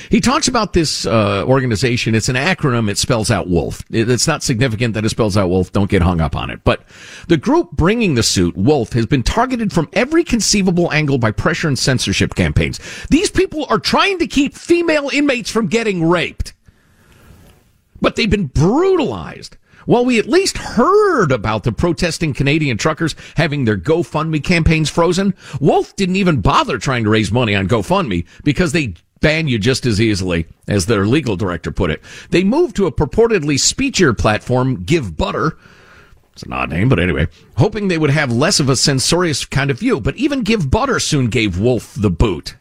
He 0.09 0.19
talks 0.19 0.49
about 0.49 0.73
this 0.73 1.05
uh, 1.05 1.45
organization. 1.45 2.15
It's 2.15 2.27
an 2.27 2.35
acronym. 2.35 2.89
It 2.89 2.97
spells 2.97 3.31
out 3.31 3.47
Wolf. 3.47 3.81
It's 3.89 4.27
not 4.27 4.43
significant 4.43 4.93
that 4.93 5.05
it 5.05 5.09
spells 5.09 5.37
out 5.37 5.49
Wolf. 5.49 5.71
Don't 5.71 5.89
get 5.89 6.01
hung 6.01 6.19
up 6.19 6.35
on 6.35 6.49
it. 6.49 6.63
But 6.65 6.83
the 7.29 7.37
group 7.37 7.71
bringing 7.71 8.15
the 8.15 8.23
suit, 8.23 8.57
Wolf, 8.57 8.91
has 8.91 9.05
been 9.05 9.23
targeted 9.23 9.71
from 9.71 9.87
every 9.93 10.25
conceivable 10.25 10.91
angle 10.91 11.17
by 11.17 11.31
pressure 11.31 11.69
and 11.69 11.79
censorship 11.79 12.35
campaigns. 12.35 12.79
These 13.09 13.31
people 13.31 13.65
are 13.69 13.79
trying 13.79 14.19
to 14.19 14.27
keep 14.27 14.53
female 14.53 15.09
inmates 15.13 15.49
from 15.49 15.67
getting 15.67 16.07
raped. 16.07 16.53
But 18.01 18.17
they've 18.17 18.29
been 18.29 18.47
brutalized. 18.47 19.55
Well, 19.87 20.03
we 20.03 20.19
at 20.19 20.27
least 20.27 20.57
heard 20.57 21.31
about 21.31 21.63
the 21.63 21.71
protesting 21.71 22.33
Canadian 22.33 22.77
truckers 22.77 23.15
having 23.37 23.63
their 23.63 23.77
GoFundMe 23.77 24.43
campaigns 24.43 24.89
frozen. 24.89 25.33
Wolf 25.61 25.95
didn't 25.95 26.17
even 26.17 26.41
bother 26.41 26.77
trying 26.77 27.05
to 27.05 27.09
raise 27.09 27.31
money 27.31 27.55
on 27.55 27.69
GoFundMe 27.69 28.25
because 28.43 28.73
they 28.73 28.95
ban 29.21 29.47
you 29.47 29.57
just 29.57 29.85
as 29.85 30.01
easily, 30.01 30.45
as 30.67 30.85
their 30.85 31.07
legal 31.07 31.37
director 31.37 31.71
put 31.71 31.89
it. 31.89 32.03
They 32.31 32.43
moved 32.43 32.75
to 32.75 32.85
a 32.85 32.91
purportedly 32.91 33.55
speechier 33.55 34.15
platform, 34.15 34.83
Givebutter. 34.83 35.57
It's 36.33 36.43
an 36.43 36.53
odd 36.53 36.69
name, 36.69 36.89
but 36.89 36.99
anyway, 36.99 37.29
hoping 37.55 37.87
they 37.87 37.97
would 37.97 38.11
have 38.11 38.31
less 38.31 38.59
of 38.59 38.67
a 38.67 38.75
censorious 38.75 39.45
kind 39.45 39.71
of 39.71 39.79
view. 39.79 40.01
But 40.01 40.17
even 40.17 40.43
Givebutter 40.43 41.01
soon 41.01 41.27
gave 41.29 41.59
Wolf 41.59 41.95
the 41.97 42.11
boot. 42.11 42.55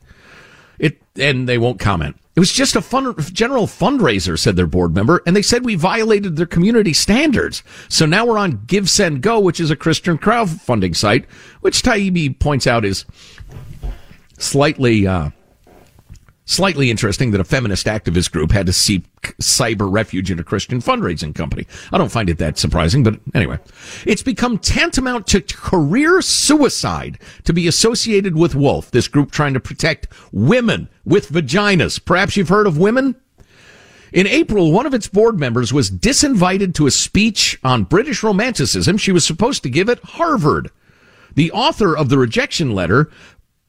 It, 0.79 1.03
and 1.17 1.49
they 1.49 1.59
won't 1.59 1.81
comment. 1.81 2.17
It 2.37 2.41
was 2.41 2.53
just 2.53 2.77
a 2.77 2.83
fun, 2.83 3.15
general 3.33 3.67
fundraiser, 3.67 4.39
said 4.39 4.57
their 4.57 4.67
board 4.67 4.95
member, 4.95 5.23
and 5.27 5.35
they 5.35 5.41
said 5.41 5.65
we 5.65 5.75
violated 5.75 6.37
their 6.37 6.45
community 6.45 6.93
standards. 6.93 7.63
So 7.89 8.05
now 8.05 8.27
we're 8.27 8.37
on 8.37 8.59
GiveSendGo, 8.59 9.43
which 9.43 9.59
is 9.59 9.71
a 9.71 9.77
Christian 9.77 10.19
crowdfunding 10.19 10.95
site, 10.95 11.25
which 11.63 11.83
Taibbi 11.83 12.39
points 12.39 12.67
out 12.67 12.85
is 12.85 13.07
slightly 14.39 15.07
uh, 15.07 15.31
Slightly 16.49 16.93
interesting 16.93 17.33
that 17.33 17.41
a 17.41 17.45
feminist 17.45 17.87
activist 17.87 18.31
group 18.31 18.53
had 18.53 18.67
to 18.67 18.73
seek 18.73 19.05
cyber 19.43 19.93
refuge 19.93 20.31
in 20.31 20.39
a 20.39 20.45
Christian 20.45 20.81
fundraising 20.81 21.35
company. 21.35 21.67
I 21.91 21.99
don't 21.99 22.13
find 22.13 22.31
it 22.31 22.39
that 22.39 22.57
surprising, 22.57 23.03
but 23.03 23.19
anyway. 23.35 23.59
It's 24.07 24.23
become 24.23 24.59
tantamount 24.59 25.27
to 25.29 25.41
career 25.41 26.23
suicide 26.23 27.19
to 27.45 27.53
be 27.53 27.67
associated 27.67 28.37
with 28.37 28.55
Wolf, 28.55 28.93
this 28.93 29.09
group 29.09 29.33
trying 29.33 29.55
to 29.55 29.61
protect 29.61 30.07
women 30.31 30.89
with 31.05 31.31
vaginas. 31.31 32.03
Perhaps 32.03 32.37
you've 32.37 32.49
heard 32.49 32.69
of 32.69 32.79
women? 32.79 33.17
In 34.13 34.29
April, 34.29 34.71
one 34.71 34.87
of 34.87 34.95
its 34.95 35.09
board 35.09 35.41
members 35.41 35.73
was 35.73 35.91
disinvited 35.91 36.75
to 36.75 36.87
a 36.87 36.93
speech 36.93 37.59
on 37.65 37.83
British 37.83 38.23
romanticism 38.23 38.99
she 38.99 39.11
was 39.11 39.27
supposed 39.27 39.65
to 39.65 39.69
give 39.69 39.91
at 39.91 39.99
Harvard. 39.99 40.71
The 41.35 41.51
author 41.51 41.97
of 41.97 42.09
the 42.09 42.19
rejection 42.19 42.71
letter 42.71 43.11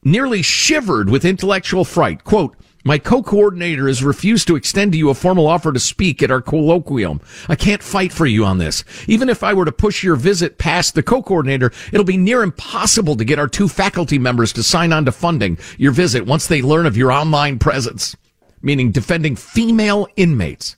nearly 0.04 0.42
shivered 0.42 1.10
with 1.10 1.24
intellectual 1.24 1.84
fright. 1.84 2.22
Quote, 2.22 2.56
my 2.84 2.98
co-coordinator 2.98 3.88
has 3.88 4.04
refused 4.04 4.46
to 4.46 4.56
extend 4.56 4.92
to 4.92 4.98
you 4.98 5.10
a 5.10 5.14
formal 5.14 5.46
offer 5.46 5.72
to 5.72 5.80
speak 5.80 6.22
at 6.22 6.30
our 6.30 6.40
colloquium. 6.40 7.20
I 7.48 7.56
can't 7.56 7.82
fight 7.82 8.12
for 8.12 8.24
you 8.24 8.44
on 8.44 8.58
this. 8.58 8.84
Even 9.06 9.28
if 9.28 9.42
I 9.42 9.52
were 9.52 9.64
to 9.64 9.72
push 9.72 10.02
your 10.02 10.16
visit 10.16 10.58
past 10.58 10.94
the 10.94 11.02
co-coordinator, 11.02 11.72
it'll 11.92 12.04
be 12.04 12.16
near 12.16 12.42
impossible 12.42 13.16
to 13.16 13.24
get 13.24 13.38
our 13.38 13.48
two 13.48 13.68
faculty 13.68 14.18
members 14.18 14.52
to 14.54 14.62
sign 14.62 14.92
on 14.92 15.04
to 15.06 15.12
funding 15.12 15.58
your 15.76 15.92
visit 15.92 16.24
once 16.24 16.46
they 16.46 16.62
learn 16.62 16.86
of 16.86 16.96
your 16.96 17.10
online 17.10 17.58
presence, 17.58 18.16
meaning 18.62 18.92
defending 18.92 19.34
female 19.34 20.06
inmates. 20.16 20.76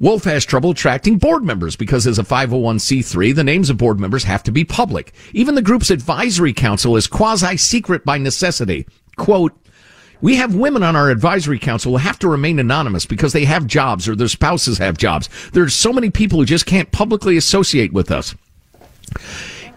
Wolf 0.00 0.24
has 0.24 0.44
trouble 0.44 0.70
attracting 0.70 1.18
board 1.18 1.44
members 1.44 1.76
because 1.76 2.08
as 2.08 2.18
a 2.18 2.24
501c3, 2.24 3.34
the 3.34 3.44
names 3.44 3.70
of 3.70 3.76
board 3.76 4.00
members 4.00 4.24
have 4.24 4.42
to 4.42 4.50
be 4.50 4.64
public. 4.64 5.12
Even 5.32 5.54
the 5.54 5.62
group's 5.62 5.90
advisory 5.90 6.52
council 6.52 6.96
is 6.96 7.06
quasi-secret 7.06 8.04
by 8.04 8.18
necessity. 8.18 8.84
Quote, 9.16 9.56
we 10.22 10.36
have 10.36 10.54
women 10.54 10.82
on 10.82 10.96
our 10.96 11.10
advisory 11.10 11.58
council 11.58 11.92
who 11.92 11.98
have 11.98 12.18
to 12.20 12.28
remain 12.28 12.58
anonymous 12.58 13.04
because 13.04 13.34
they 13.34 13.44
have 13.44 13.66
jobs 13.66 14.08
or 14.08 14.16
their 14.16 14.28
spouses 14.28 14.78
have 14.78 14.96
jobs. 14.96 15.28
There's 15.52 15.74
so 15.74 15.92
many 15.92 16.08
people 16.08 16.38
who 16.38 16.46
just 16.46 16.64
can't 16.64 16.90
publicly 16.92 17.36
associate 17.36 17.92
with 17.92 18.10
us. 18.10 18.34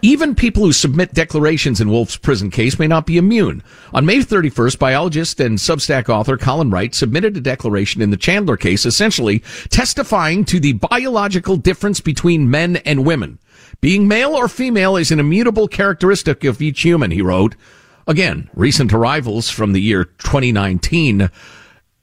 Even 0.02 0.34
people 0.36 0.62
who 0.62 0.72
submit 0.72 1.14
declarations 1.14 1.80
in 1.80 1.90
Wolf's 1.90 2.16
prison 2.16 2.50
case 2.50 2.78
may 2.78 2.86
not 2.86 3.06
be 3.06 3.16
immune. 3.16 3.62
On 3.92 4.06
May 4.06 4.18
31st, 4.18 4.78
biologist 4.78 5.40
and 5.40 5.58
Substack 5.58 6.08
author 6.08 6.36
Colin 6.36 6.70
Wright 6.70 6.94
submitted 6.94 7.36
a 7.36 7.40
declaration 7.40 8.00
in 8.00 8.10
the 8.10 8.16
Chandler 8.16 8.56
case, 8.56 8.86
essentially 8.86 9.40
testifying 9.68 10.44
to 10.44 10.60
the 10.60 10.74
biological 10.74 11.56
difference 11.56 12.00
between 12.00 12.50
men 12.50 12.76
and 12.76 13.04
women. 13.04 13.40
Being 13.80 14.06
male 14.06 14.36
or 14.36 14.48
female 14.48 14.96
is 14.96 15.10
an 15.10 15.18
immutable 15.18 15.66
characteristic 15.66 16.44
of 16.44 16.62
each 16.62 16.82
human, 16.82 17.10
he 17.10 17.22
wrote. 17.22 17.56
Again, 18.06 18.48
recent 18.54 18.92
arrivals 18.92 19.50
from 19.50 19.72
the 19.72 19.80
year 19.80 20.04
2019. 20.04 21.28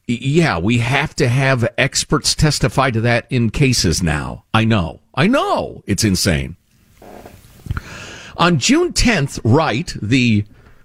Yeah, 0.06 0.58
we 0.58 0.80
have 0.80 1.16
to 1.16 1.30
have 1.30 1.68
experts 1.78 2.36
testify 2.36 2.92
to 2.92 3.02
that 3.02 3.26
in 3.30 3.50
cases 3.50 4.04
now. 4.04 4.44
I 4.54 4.66
know. 4.66 5.00
I 5.16 5.28
know. 5.28 5.82
It's 5.88 6.04
insane. 6.04 6.58
On 8.36 8.60
June 8.60 8.92
10th, 8.92 9.40
Wright, 9.46 9.96
the 10.02 10.44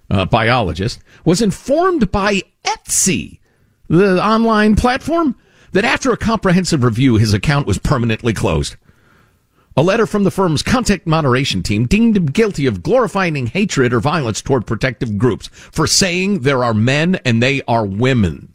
uh, 0.09 0.25
biologist, 0.27 1.01
was 1.25 1.43
informed 1.43 2.13
by 2.13 2.43
Etsy, 2.65 3.41
the 3.89 4.25
online 4.25 4.77
platform, 4.77 5.35
that 5.73 5.85
after 5.85 6.13
a 6.13 6.17
comprehensive 6.17 6.85
review, 6.85 7.17
his 7.17 7.35
account 7.35 7.67
was 7.67 7.79
permanently 7.79 8.33
closed. 8.33 8.77
A 9.79 9.89
letter 9.89 10.07
from 10.07 10.25
the 10.25 10.33
firm's 10.33 10.65
content 10.65 11.07
moderation 11.07 11.63
team 11.63 11.87
deemed 11.87 12.17
him 12.17 12.27
guilty 12.27 12.67
of 12.67 12.83
glorifying 12.83 13.47
hatred 13.47 13.93
or 13.93 14.01
violence 14.01 14.43
toward 14.43 14.67
protective 14.67 15.19
groups 15.19 15.47
for 15.53 15.87
saying 15.87 16.41
there 16.41 16.65
are 16.65 16.75
men 16.75 17.15
and 17.25 17.41
they 17.41 17.63
are 17.69 17.87
women. 17.87 18.55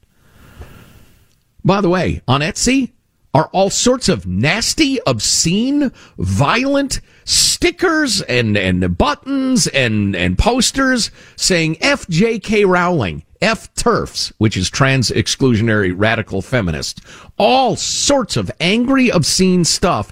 By 1.63 1.79
the 1.79 1.87
way, 1.87 2.21
on 2.27 2.41
Etsy 2.41 2.91
are 3.33 3.49
all 3.53 3.69
sorts 3.69 4.09
of 4.09 4.27
nasty, 4.27 4.99
obscene, 5.07 5.93
violent 6.17 6.99
stickers 7.23 8.21
and, 8.23 8.57
and 8.57 8.97
buttons 8.97 9.67
and, 9.67 10.17
and 10.17 10.37
posters 10.37 11.09
saying 11.37 11.75
FJK 11.75 12.67
Rowling, 12.67 13.23
F 13.41 13.73
TERFs, 13.75 14.33
which 14.39 14.57
is 14.57 14.69
trans 14.69 15.09
exclusionary 15.09 15.93
radical 15.95 16.41
feminist. 16.41 16.99
All 17.37 17.77
sorts 17.77 18.35
of 18.35 18.51
angry, 18.59 19.07
obscene 19.07 19.63
stuff 19.63 20.11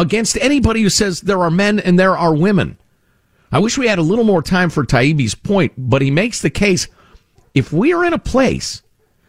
against 0.00 0.38
anybody 0.38 0.82
who 0.82 0.88
says 0.88 1.20
there 1.20 1.42
are 1.42 1.50
men 1.50 1.78
and 1.80 1.98
there 1.98 2.16
are 2.16 2.34
women. 2.34 2.78
I 3.50 3.58
wish 3.58 3.78
we 3.78 3.88
had 3.88 3.98
a 3.98 4.02
little 4.02 4.24
more 4.24 4.42
time 4.42 4.70
for 4.70 4.84
Taibbi's 4.84 5.34
point, 5.34 5.72
but 5.76 6.02
he 6.02 6.10
makes 6.10 6.40
the 6.40 6.50
case 6.50 6.86
if 7.54 7.72
we 7.72 7.92
are 7.92 8.04
in 8.04 8.12
a 8.12 8.18
place 8.18 8.82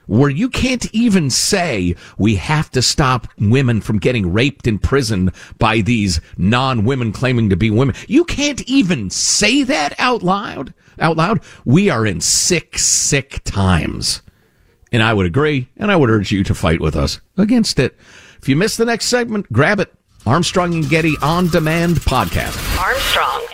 where 0.06 0.30
you 0.30 0.50
can't 0.50 0.94
even 0.94 1.30
say 1.30 1.96
we 2.18 2.36
have 2.36 2.70
to 2.72 2.82
stop 2.82 3.28
women 3.38 3.80
from 3.80 4.00
getting 4.00 4.34
raped 4.34 4.68
in 4.68 4.80
prison 4.80 5.32
by 5.60 5.82
these 5.82 6.20
non-women 6.38 7.12
claiming 7.12 7.50
to 7.50 7.56
be 7.56 7.70
women. 7.70 7.96
You 8.08 8.26
can't 8.26 8.62
even 8.64 9.10
say 9.10 9.64
that 9.64 9.94
out 10.00 10.24
loud. 10.24 10.74
Out 11.00 11.16
loud. 11.16 11.42
We 11.64 11.90
are 11.90 12.06
in 12.06 12.22
sick, 12.22 12.78
sick 12.78 13.42
times. 13.44 14.22
And 14.92 15.04
I 15.04 15.14
would 15.14 15.28
agree, 15.28 15.70
and 15.78 15.92
I 15.92 15.96
would 15.96 16.10
urge 16.10 16.32
you 16.32 16.44
to 16.44 16.56
fight 16.56 16.82
with 16.82 16.96
us 16.96 17.22
against 17.38 17.78
it. 17.78 17.96
If 18.42 18.50
you 18.50 18.56
miss 18.56 18.78
the 18.78 18.86
next 18.86 19.06
segment, 19.06 19.52
grab 19.54 19.80
it. 19.80 19.94
Armstrong 20.28 20.74
and 20.76 20.88
Getty 20.90 21.16
on 21.22 21.48
demand 21.48 21.98
podcast. 21.98 22.58
Armstrong. 22.80 23.46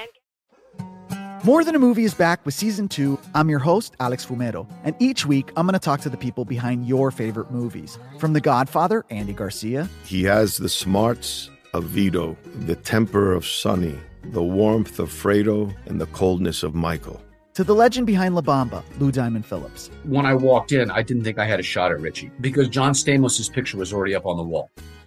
More 1.43 1.63
Than 1.63 1.75
a 1.75 1.79
Movie 1.79 2.03
is 2.05 2.15
back 2.15 2.43
with 2.43 2.55
season 2.55 2.87
two. 2.87 3.19
I'm 3.35 3.49
your 3.49 3.59
host, 3.59 3.95
Alex 3.99 4.25
Fumero, 4.25 4.67
and 4.83 4.95
each 4.99 5.25
week 5.27 5.51
I'm 5.55 5.67
going 5.67 5.73
to 5.73 5.79
talk 5.79 6.01
to 6.01 6.09
the 6.09 6.17
people 6.17 6.43
behind 6.43 6.87
your 6.87 7.11
favorite 7.11 7.51
movies. 7.51 7.99
From 8.19 8.33
The 8.33 8.41
Godfather, 8.41 9.05
Andy 9.11 9.33
Garcia, 9.33 9.87
He 10.05 10.23
has 10.23 10.57
the 10.57 10.69
smarts 10.69 11.51
of 11.73 11.83
Vito, 11.85 12.35
the 12.65 12.75
temper 12.75 13.31
of 13.33 13.45
Sonny, 13.45 13.97
the 14.23 14.41
warmth 14.43 14.97
of 14.97 15.09
Fredo, 15.09 15.71
and 15.85 16.01
the 16.01 16.07
coldness 16.07 16.63
of 16.63 16.73
Michael. 16.73 17.21
to 17.53 17.63
the 17.63 17.75
legend 17.75 18.07
behind 18.07 18.33
La 18.35 18.41
Bamba, 18.41 18.83
Lou 18.99 19.11
Diamond 19.11 19.45
Phillips. 19.45 19.89
When 20.03 20.25
I 20.25 20.33
walked 20.33 20.71
in, 20.71 20.89
I 20.91 21.03
didn't 21.03 21.23
think 21.23 21.37
I 21.37 21.45
had 21.45 21.59
a 21.59 21.63
shot 21.63 21.91
at 21.91 22.01
Richie 22.01 22.31
because 22.41 22.67
John 22.69 22.91
Stamos' 22.93 23.49
picture 23.53 23.77
was 23.77 23.93
already 23.93 24.15
up 24.15 24.25
on 24.25 24.35
the 24.35 24.43
wall. 24.43 24.69